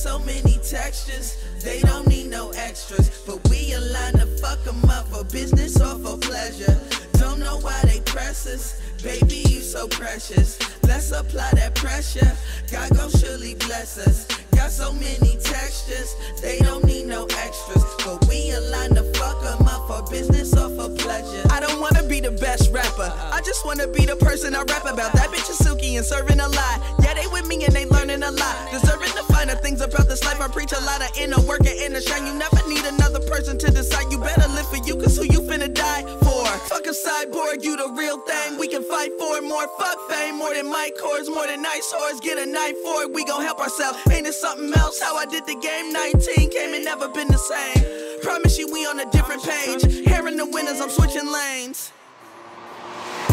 so 0.00 0.18
many 0.20 0.58
textures, 0.66 1.36
they 1.62 1.80
don't 1.80 2.06
need 2.06 2.30
no 2.30 2.50
extras. 2.52 3.10
But 3.26 3.46
we 3.50 3.74
align 3.74 4.14
to 4.14 4.26
fuck 4.40 4.66
'em 4.66 4.88
up 4.88 5.06
for 5.12 5.24
business 5.24 5.78
or 5.78 5.98
for 5.98 6.16
pleasure. 6.16 6.80
Don't 7.18 7.38
know 7.38 7.58
why 7.58 7.78
they 7.84 8.00
press 8.00 8.46
us. 8.46 8.76
Baby, 9.02 9.44
you 9.48 9.60
so 9.60 9.88
precious. 9.88 10.58
Let's 10.84 11.10
apply 11.12 11.50
that 11.52 11.74
pressure. 11.74 12.32
God 12.72 12.96
gon' 12.96 13.10
surely 13.10 13.54
bless 13.56 13.98
us. 13.98 14.26
Got 14.56 14.72
so 14.72 14.92
many 14.92 15.36
textures, 15.36 16.14
they 16.40 16.58
don't 16.60 16.84
need 16.84 17.06
no 17.06 17.26
extras. 17.44 17.84
But 18.04 18.26
we 18.26 18.52
align 18.52 18.94
to 18.94 19.04
fuck 19.18 19.38
'em 19.44 19.68
up 19.68 19.86
for 19.86 20.02
business 20.10 20.54
or 20.54 20.70
for 20.76 20.88
pleasure. 21.04 21.44
I 21.50 21.60
don't 21.60 21.78
wanna 21.78 22.04
be 22.04 22.20
the 22.20 22.30
best 22.30 22.70
rapper. 22.72 23.12
I 23.36 23.40
just 23.42 23.66
wanna 23.66 23.86
be 23.86 24.06
the 24.06 24.16
person 24.16 24.54
I 24.54 24.62
rap 24.62 24.86
about. 24.86 25.12
That 25.12 25.28
bitch 25.30 25.50
is 25.50 25.58
silky 25.58 25.96
and 25.96 26.06
serving 26.06 26.40
a 26.40 26.48
lot. 26.48 26.76
Yeah, 27.02 27.14
they 27.14 27.26
with 27.26 27.46
me 27.46 27.64
and 27.64 27.74
they 27.74 27.84
learning 27.84 28.22
a 28.22 28.30
lot. 28.30 28.56
Deserving 28.70 29.14
the 29.14 29.29
finer 29.40 29.56
things 29.56 29.80
about 29.80 30.06
this 30.06 30.22
life. 30.24 30.38
I 30.40 30.48
preach 30.48 30.72
a 30.72 30.80
lot 30.84 31.00
of 31.00 31.16
inner 31.16 31.40
work 31.48 31.60
and 31.60 31.78
inner 31.80 32.00
shine. 32.00 32.26
You 32.26 32.34
never 32.34 32.60
need 32.68 32.84
another 32.84 33.20
person 33.20 33.56
to 33.58 33.70
decide. 33.70 34.12
You 34.12 34.18
better 34.18 34.46
live 34.52 34.68
for 34.68 34.76
you, 34.76 34.96
cause 34.96 35.16
who 35.16 35.24
you 35.24 35.40
finna 35.40 35.72
die 35.72 36.02
for? 36.20 36.44
Fuck 36.68 36.84
a 36.86 36.92
cyborg, 36.92 37.64
you 37.64 37.74
the 37.76 37.88
real 37.96 38.18
thing. 38.28 38.58
We 38.58 38.68
can 38.68 38.82
fight 38.82 39.12
for. 39.18 39.40
More 39.40 39.66
fuck 39.78 39.98
fame, 40.10 40.36
more 40.36 40.52
than 40.52 40.68
mic 40.68 40.98
cords, 41.00 41.28
more 41.30 41.46
than 41.46 41.62
nice 41.62 41.90
whores. 41.90 42.20
Get 42.20 42.36
a 42.36 42.44
knife 42.44 42.76
for 42.84 43.04
it, 43.04 43.12
we 43.14 43.24
gon' 43.24 43.42
help 43.42 43.60
ourselves. 43.60 43.98
Ain't 44.12 44.26
it 44.26 44.34
something 44.34 44.72
else? 44.74 45.00
How 45.00 45.16
I 45.16 45.24
did 45.24 45.46
the 45.46 45.56
game 45.56 45.90
19 45.90 46.50
came 46.50 46.74
and 46.74 46.84
never 46.84 47.08
been 47.08 47.28
the 47.28 47.38
same. 47.38 48.20
Promise 48.22 48.58
you 48.58 48.70
we 48.70 48.84
on 48.84 49.00
a 49.00 49.10
different 49.10 49.42
page. 49.42 49.82
Hearing 50.06 50.36
the 50.36 50.46
winners, 50.46 50.80
I'm 50.80 50.90
switching 50.90 51.32
lanes. 51.32 51.92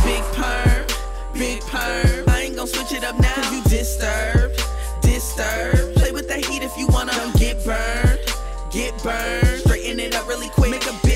Big 0.05 0.23
perm, 0.39 0.85
big 1.33 1.59
perm. 1.63 2.29
I 2.29 2.43
ain't 2.45 2.55
gon' 2.55 2.67
switch 2.67 2.93
it 2.93 3.03
up 3.03 3.19
now. 3.19 3.33
Cause 3.35 3.51
you 3.51 3.63
disturbed, 3.63 4.61
disturbed. 5.37 5.95
Play 5.95 6.11
with 6.11 6.27
the 6.27 6.35
heat 6.35 6.63
if 6.63 6.77
you 6.77 6.87
wanna. 6.87 7.13
Get 7.37 7.63
burned, 7.63 8.19
get 8.71 8.93
burned. 9.03 9.61
Straighten 9.61 9.99
it 9.99 10.15
up 10.15 10.27
really 10.27 10.49
quick. 10.49 10.71
Make 10.71 10.85
a 10.87 11.06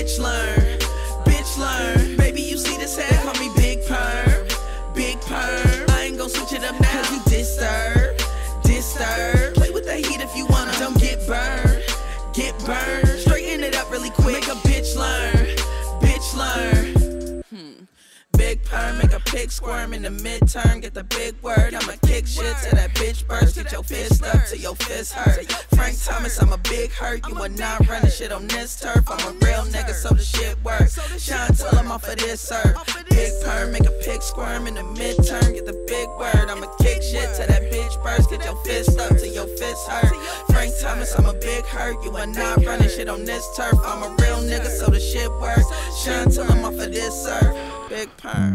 Big 18.51 18.65
perm, 18.65 18.97
make 18.97 19.13
a 19.13 19.19
pig 19.21 19.49
squirm 19.49 19.93
in 19.93 20.01
the 20.01 20.09
midterm. 20.09 20.81
Get 20.81 20.93
the 20.93 21.05
big 21.05 21.41
word, 21.41 21.73
I'ma 21.73 21.93
kick 22.05 22.27
shit 22.27 22.53
till 22.61 22.75
that 22.75 22.93
bitch 22.95 23.25
burst. 23.25 23.55
Get 23.55 23.71
your 23.71 23.81
fist 23.81 24.21
up 24.25 24.45
till 24.45 24.59
your 24.59 24.75
fist 24.75 25.13
hurt. 25.13 25.49
Frank 25.73 25.95
Thomas, 26.03 26.37
I'm 26.41 26.51
a 26.51 26.57
big 26.57 26.91
hurt. 26.91 27.25
You 27.29 27.37
are 27.37 27.47
not 27.47 27.87
running 27.87 28.11
shit 28.11 28.33
on 28.33 28.47
this 28.47 28.77
turf. 28.77 29.05
I'm 29.07 29.25
a 29.25 29.31
real 29.45 29.63
nigga, 29.71 29.93
so 29.93 30.09
the 30.09 30.21
shit 30.21 30.61
work. 30.65 30.89
Shine 31.17 31.53
till 31.53 31.79
I'm 31.79 31.89
off 31.93 32.05
of 32.09 32.17
this 32.17 32.41
sir. 32.41 32.75
Big 33.09 33.31
perm, 33.41 33.71
make 33.71 33.85
a 33.85 33.97
pig 34.03 34.21
squirm 34.21 34.67
in 34.67 34.73
the 34.73 34.81
midterm. 34.81 35.53
Get 35.53 35.65
the 35.65 35.85
big 35.87 36.09
word, 36.19 36.49
I'ma 36.49 36.67
kick 36.81 37.01
shit 37.03 37.29
till 37.37 37.47
that 37.47 37.71
bitch 37.71 38.03
burst. 38.03 38.31
Get 38.31 38.43
your 38.43 38.57
fist 38.65 38.99
up 38.99 39.15
till 39.15 39.33
your 39.33 39.47
fist 39.47 39.87
hurt. 39.87 40.13
Frank 40.47 40.73
Thomas, 40.81 41.17
I'm 41.17 41.25
a 41.25 41.33
big 41.35 41.63
hurt. 41.63 42.03
You 42.03 42.11
are 42.17 42.27
not 42.27 42.65
running 42.65 42.89
shit 42.89 43.07
on 43.07 43.23
this 43.23 43.47
turf. 43.55 43.79
I'm 43.85 44.03
a 44.03 44.09
real 44.21 44.43
nigga, 44.43 44.67
so 44.67 44.87
the 44.87 44.99
shit 44.99 45.31
work. 45.39 45.63
Shine 46.03 46.29
till 46.29 46.51
I'm 46.51 46.65
off 46.65 46.73
of 46.73 46.91
this 46.91 47.15
sir. 47.15 47.70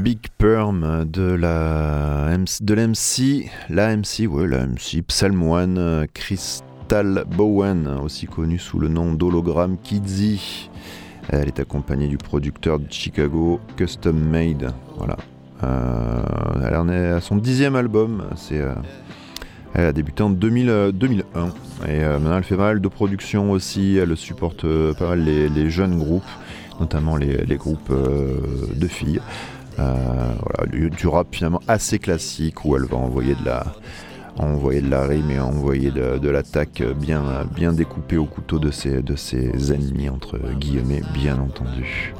Big 0.02 0.18
perm. 0.38 1.04
De 1.04 1.34
la 1.34 2.28
de 2.60 2.74
l'MC, 2.74 3.50
la 3.68 3.96
MC, 3.96 4.26
ouais, 4.26 4.46
la 4.46 4.66
MC 4.66 5.02
Psalm 5.06 5.42
One, 5.42 6.06
Crystal 6.14 7.24
Bowen, 7.36 7.86
aussi 8.02 8.26
connue 8.26 8.58
sous 8.58 8.78
le 8.78 8.88
nom 8.88 9.12
d'Hologram 9.12 9.76
Kidzy. 9.82 10.70
Elle 11.28 11.48
est 11.48 11.60
accompagnée 11.60 12.08
du 12.08 12.18
producteur 12.18 12.78
de 12.78 12.86
Chicago, 12.90 13.60
Custom 13.76 14.18
Made. 14.18 14.72
Voilà. 14.96 15.16
Euh, 15.64 16.22
elle 16.66 16.76
en 16.76 16.88
est 16.88 17.08
à 17.08 17.20
son 17.20 17.36
dixième 17.36 17.76
album. 17.76 18.24
C'est, 18.36 18.60
euh, 18.60 18.74
elle 19.74 19.86
a 19.86 19.92
débuté 19.92 20.22
en 20.22 20.30
2000, 20.30 20.70
euh, 20.70 20.92
2001. 20.92 21.48
Et 21.88 22.00
maintenant, 22.00 22.38
elle 22.38 22.44
fait 22.44 22.56
pas 22.56 22.68
mal 22.68 22.80
de 22.80 22.88
productions 22.88 23.50
aussi. 23.50 23.96
Elle 23.96 24.16
supporte 24.16 24.64
pas 24.98 25.08
mal 25.10 25.24
les 25.24 25.70
jeunes 25.70 25.98
groupes, 25.98 26.22
notamment 26.80 27.16
les, 27.16 27.56
groupes 27.56 27.90
euh, 27.90 28.38
de 28.74 28.86
filles. 28.86 29.20
Euh, 29.78 30.32
du 30.72 31.06
rap 31.06 31.26
finalement 31.32 31.60
assez 31.68 31.98
classique 31.98 32.64
où 32.64 32.76
elle 32.76 32.84
va 32.84 32.96
envoyer 32.96 33.34
de 33.34 33.44
la, 33.44 33.74
envoyer 34.38 34.80
de 34.80 34.88
la 34.90 35.04
rime 35.04 35.30
et 35.30 35.38
envoyer 35.38 35.90
de, 35.90 36.16
de 36.16 36.28
l'attaque 36.30 36.82
bien, 36.96 37.22
bien 37.54 37.74
découpée 37.74 38.16
au 38.16 38.24
couteau 38.24 38.58
de 38.58 38.70
ses, 38.70 39.02
de 39.02 39.16
ses 39.16 39.72
ennemis, 39.72 40.08
entre 40.08 40.38
guillemets, 40.58 41.02
bien 41.12 41.38
entendu. 41.38 42.14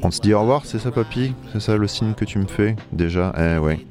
On 0.00 0.10
se 0.10 0.20
dit 0.20 0.32
au 0.32 0.40
revoir, 0.40 0.64
c'est 0.64 0.78
ça 0.78 0.92
papy? 0.92 1.32
C'est 1.52 1.60
ça 1.60 1.76
le 1.76 1.88
signe 1.88 2.14
que 2.14 2.24
tu 2.24 2.38
me 2.38 2.46
fais 2.46 2.76
déjà? 2.92 3.32
Eh 3.36 3.58
ouais. 3.58 3.84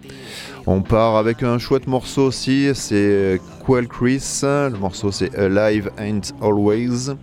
On 0.65 0.81
part 0.81 1.17
avec 1.17 1.43
un 1.43 1.57
chouette 1.59 1.87
morceau 1.87 2.27
aussi, 2.27 2.69
c'est 2.73 3.41
Quell 3.65 3.87
Chris, 3.87 4.39
le 4.43 4.77
morceau 4.77 5.11
c'est 5.11 5.35
Alive 5.37 5.91
Ain't 5.97 6.33
Always. 6.41 7.15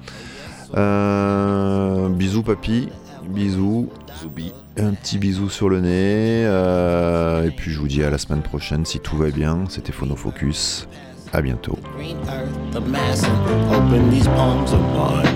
Euh, 0.76 2.08
bisous 2.08 2.42
papy, 2.42 2.88
bisous. 3.28 3.88
Zoubi. 4.20 4.52
Un 4.76 4.92
petit 4.94 5.18
bisou 5.18 5.48
sur 5.48 5.68
le 5.68 5.80
nez. 5.80 6.44
euh, 6.46 7.46
et 7.46 7.50
puis 7.50 7.70
je 7.70 7.78
vous 7.78 7.86
dis 7.88 8.02
à 8.02 8.10
la 8.10 8.18
semaine 8.18 8.42
prochaine 8.42 8.84
si 8.84 8.98
tout 8.98 9.16
va 9.16 9.30
bien. 9.30 9.58
C'était 9.68 9.92
Phonofocus. 9.92 10.88
À 11.32 11.42
bientôt. 11.42 11.76
Green 11.96 12.16
earth, 12.28 12.48
the 12.72 12.80
massing. 12.88 13.30
Open 13.72 14.08
these 14.10 14.26
palms 14.28 14.72
of 14.72 14.80
mine. 14.94 15.26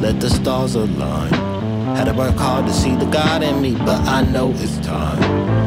Let 0.00 0.18
the 0.20 0.28
stars 0.28 0.74
align. 0.74 1.32
Had 1.96 2.06
to 2.06 2.14
work 2.14 2.36
hard 2.38 2.66
to 2.66 2.72
see 2.72 2.96
the 2.96 3.04
God 3.06 3.42
in 3.42 3.60
me, 3.60 3.76
but 3.84 4.00
I 4.08 4.22
know 4.32 4.50
it's 4.52 4.78
time. 4.86 5.18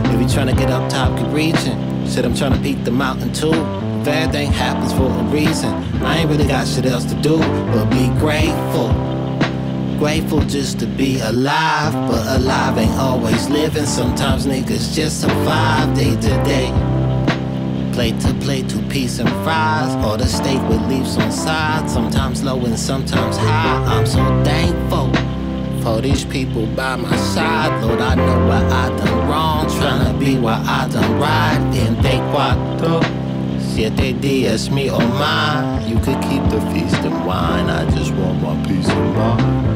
If 0.06 0.20
you 0.20 0.28
tryna 0.28 0.58
get 0.58 0.70
up 0.72 0.90
top, 0.90 1.16
keep 1.18 1.32
reaching. 1.32 1.78
Said 2.08 2.26
I'm 2.26 2.34
tryna 2.34 2.62
peak 2.62 2.84
the 2.84 2.92
mountain 2.92 3.32
too. 3.34 3.54
If 4.08 4.14
everything 4.14 4.54
happens 4.54 4.94
for 4.94 5.04
a 5.04 5.24
reason, 5.24 5.74
I 6.02 6.20
ain't 6.20 6.30
really 6.30 6.48
got 6.48 6.66
shit 6.66 6.86
else 6.86 7.04
to 7.12 7.16
do 7.16 7.40
but 7.40 7.90
be 7.90 8.08
grateful. 8.20 8.88
Grateful 10.00 10.40
just 10.40 10.80
to 10.80 10.86
be 10.86 11.20
alive, 11.20 11.92
but 12.10 12.26
alive 12.40 12.78
ain't 12.78 12.98
always 12.98 13.50
living. 13.50 13.86
Sometimes 13.86 14.48
niggas 14.48 14.96
just 14.96 15.20
survive 15.20 15.94
day 15.94 16.16
to 16.16 16.44
day. 16.46 16.72
Plate 17.92 18.18
to 18.22 18.34
plate, 18.36 18.70
two 18.70 18.82
piece 18.84 19.20
and 19.20 19.28
fries, 19.44 19.94
or 20.06 20.16
the 20.16 20.26
steak 20.26 20.62
with 20.70 20.82
leaves 20.88 21.18
on 21.18 21.30
side. 21.30 21.90
Sometimes 21.90 22.42
low 22.46 22.64
and 22.64 22.80
sometimes 22.80 23.36
high. 23.36 23.84
I'm 23.94 24.06
so 24.06 24.24
thankful 24.46 25.12
for 25.84 26.00
these 26.00 26.24
people 26.24 26.66
by 26.68 26.96
my 26.96 27.18
side. 27.18 27.84
Lord, 27.84 28.00
I 28.00 28.16
know 28.16 28.48
what 28.48 28.72
I 28.72 28.88
done 28.88 29.28
wrong, 29.28 29.66
tryna 29.66 30.18
be 30.18 30.38
what 30.38 30.62
I 30.62 30.88
done 30.88 31.20
right. 31.20 31.60
In 31.76 32.02
they 32.02 32.20
cuatro, 32.32 33.27
siete 33.78 34.12
días, 34.20 34.72
me 34.72 34.90
or 34.90 34.98
mine. 34.98 35.88
You 35.88 35.98
could 36.00 36.20
keep 36.24 36.42
the 36.50 36.60
feast 36.74 36.98
and 37.06 37.28
wine. 37.28 37.70
I 37.70 37.88
just 37.92 38.12
want 38.16 38.42
my 38.42 38.56
peace 38.66 38.90
of 38.90 39.16
mind. 39.16 39.68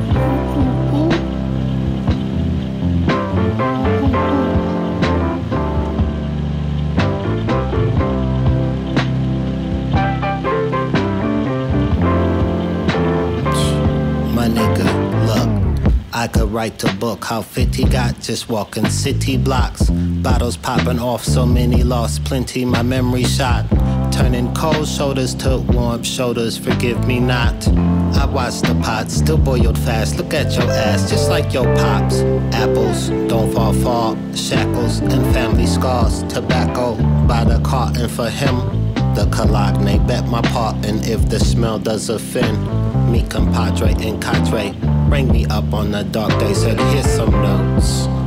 My 14.33 14.47
nigga, 14.47 14.87
look, 15.27 15.93
I 16.11 16.27
could 16.27 16.51
write 16.51 16.83
a 16.83 16.91
book 16.95 17.23
how 17.25 17.43
fit 17.43 17.75
he 17.75 17.83
got 17.83 18.19
just 18.19 18.49
walking 18.49 18.89
city 18.89 19.37
blocks. 19.37 19.91
Bottles 20.23 20.57
popping 20.57 20.97
off, 20.97 21.23
so 21.23 21.45
many 21.45 21.83
lost, 21.83 22.23
plenty 22.23 22.65
my 22.65 22.81
memory 22.81 23.25
shot. 23.25 23.67
Turning 24.11 24.53
cold 24.53 24.87
shoulders 24.87 25.33
to 25.35 25.57
warm 25.69 26.03
shoulders, 26.03 26.57
forgive 26.57 27.07
me 27.07 27.19
not. 27.19 27.67
I 28.15 28.25
watch 28.25 28.61
the 28.61 28.79
pot, 28.83 29.09
still 29.09 29.37
boiled 29.37 29.77
fast. 29.79 30.17
Look 30.17 30.33
at 30.33 30.53
your 30.53 30.69
ass, 30.69 31.09
just 31.09 31.29
like 31.29 31.53
your 31.53 31.65
pops. 31.75 32.19
Apples, 32.53 33.09
don't 33.29 33.51
fall 33.53 33.73
far. 33.73 34.15
Shackles 34.35 34.99
and 34.99 35.33
family 35.33 35.65
scars. 35.65 36.23
Tobacco 36.23 36.95
by 37.25 37.43
the 37.43 37.59
carton 37.63 38.09
for 38.09 38.29
him. 38.29 38.55
The 39.15 39.27
cologne 39.31 40.05
bet 40.07 40.27
my 40.27 40.41
part, 40.41 40.85
and 40.85 41.05
if 41.05 41.27
the 41.27 41.39
smell 41.39 41.79
does 41.79 42.09
offend, 42.09 42.57
me 43.11 43.23
compadre 43.23 43.93
and 43.99 44.21
cadre, 44.21 44.73
bring 45.09 45.31
me 45.31 45.45
up 45.47 45.73
on 45.73 45.91
the 45.91 46.03
dark 46.03 46.31
days. 46.39 46.63
And 46.63 46.79
here's 46.79 47.07
some 47.07 47.31
notes. 47.31 48.20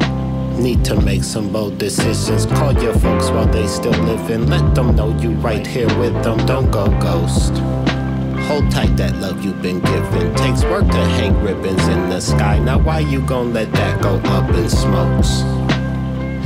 Need 0.58 0.84
to 0.86 1.00
make 1.00 1.24
some 1.24 1.52
bold 1.52 1.78
decisions. 1.78 2.46
Call 2.46 2.72
your 2.82 2.94
folks 2.94 3.28
while 3.30 3.46
they 3.46 3.66
still 3.66 3.92
living. 4.04 4.46
Let 4.46 4.74
them 4.74 4.94
know 4.96 5.16
you 5.18 5.32
right 5.32 5.66
here 5.66 5.88
with 5.98 6.14
them. 6.22 6.38
Don't 6.46 6.70
go 6.70 6.86
ghost. 7.00 7.52
Hold 8.46 8.70
tight 8.70 8.96
that 8.96 9.16
love 9.16 9.44
you've 9.44 9.60
been 9.60 9.80
given. 9.80 10.34
Takes 10.36 10.62
work 10.64 10.86
to 10.86 11.04
hang 11.16 11.38
ribbons 11.42 11.86
in 11.88 12.08
the 12.08 12.20
sky. 12.20 12.58
Now 12.58 12.78
why 12.78 13.00
you 13.00 13.20
gon' 13.26 13.52
let 13.52 13.72
that 13.72 14.00
go 14.00 14.16
up 14.30 14.48
in 14.50 14.70
smokes? 14.70 15.40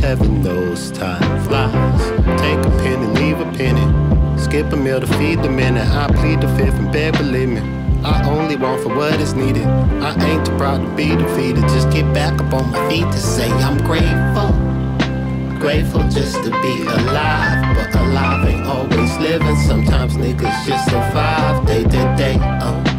Heaven 0.01 0.43
knows 0.43 0.91
time 0.93 1.41
flies. 1.45 2.11
Take 2.41 2.65
a 2.65 2.71
penny, 2.79 3.07
leave 3.21 3.41
a 3.41 3.53
penny. 3.53 4.39
Skip 4.39 4.73
a 4.73 4.77
meal 4.77 5.01
to 5.01 5.07
feed 5.19 5.43
the 5.43 5.51
minute. 5.51 5.87
I 5.87 6.07
plead 6.09 6.41
the 6.41 6.49
fifth 6.57 6.75
and 6.75 6.91
bed, 6.93 7.19
believe 7.19 7.49
me. 7.49 7.78
I 8.05 8.23
only 8.29 8.57
want 8.57 8.83
for 8.83 8.95
what 8.95 9.21
is 9.21 9.35
needed. 9.35 9.67
I 9.67 10.15
ain't 10.25 10.47
too 10.47 10.57
proud 10.57 10.79
to 10.79 10.95
be 10.95 11.09
defeated. 11.17 11.63
Just 11.69 11.91
get 11.91 12.13
back 12.15 12.41
up 12.41 12.53
on 12.53 12.71
my 12.71 12.89
feet 12.89 13.11
to 13.11 13.19
say 13.19 13.51
I'm 13.51 13.79
grateful. 13.79 14.51
Grateful 15.59 16.03
just 16.09 16.37
to 16.45 16.51
be 16.63 16.83
alive, 16.83 17.77
but 17.77 17.95
alive 18.01 18.49
ain't 18.49 18.67
always 18.67 19.17
living. 19.19 19.57
Sometimes 19.67 20.17
niggas 20.17 20.67
just 20.67 20.85
survive 20.87 21.67
day 21.67 21.83
to 21.83 22.17
day. 22.17 22.39
Uh. 22.41 22.99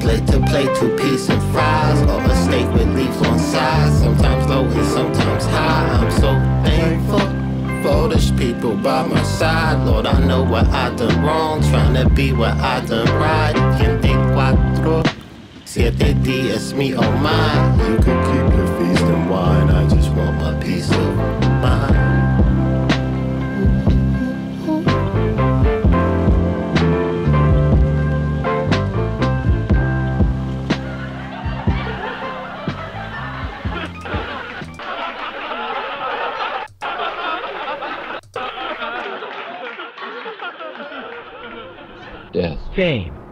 Plate 0.00 0.26
to 0.26 0.38
plate, 0.40 0.68
two 0.76 0.94
piece 0.98 1.30
of 1.30 1.42
fries, 1.50 2.02
or 2.02 2.20
a 2.20 2.36
steak 2.44 2.70
with 2.74 2.94
leaves 2.94 3.16
on 3.26 3.38
sides. 3.38 3.98
Sometimes 4.00 4.46
low 4.46 4.64
and 4.64 4.86
sometimes 4.88 5.44
high. 5.46 5.88
I'm 5.98 6.10
so 6.10 6.32
thankful 6.62 7.44
for 7.82 8.08
these 8.08 8.30
people 8.32 8.76
by 8.76 9.06
my 9.06 9.22
side. 9.22 9.86
Lord, 9.86 10.04
I 10.04 10.20
know 10.26 10.42
what 10.42 10.66
I 10.68 10.94
done 10.94 11.24
wrong, 11.24 11.62
trying 11.62 11.94
to 11.94 12.08
be 12.14 12.34
what 12.34 12.52
I 12.58 12.80
done 12.84 13.08
right. 13.18 13.54
Gente 13.78 14.13
tiempo. 14.84 15.02
Siete 15.64 16.14
días, 16.22 16.74
me 16.74 16.94
oh 16.94 17.02
my. 17.20 17.88
You 17.88 17.96
could 17.96 18.24
keep 18.26 18.54
your 18.54 18.66
feast 18.78 19.04
and 19.04 19.30
wine. 19.30 19.70
I 19.70 19.88
just 19.88 20.10
want 20.10 20.38
my 20.38 20.54
peace 20.60 20.90
of 20.90 21.16
mind. 21.62 21.94
Death. 42.32 42.58
Fame. 42.74 43.23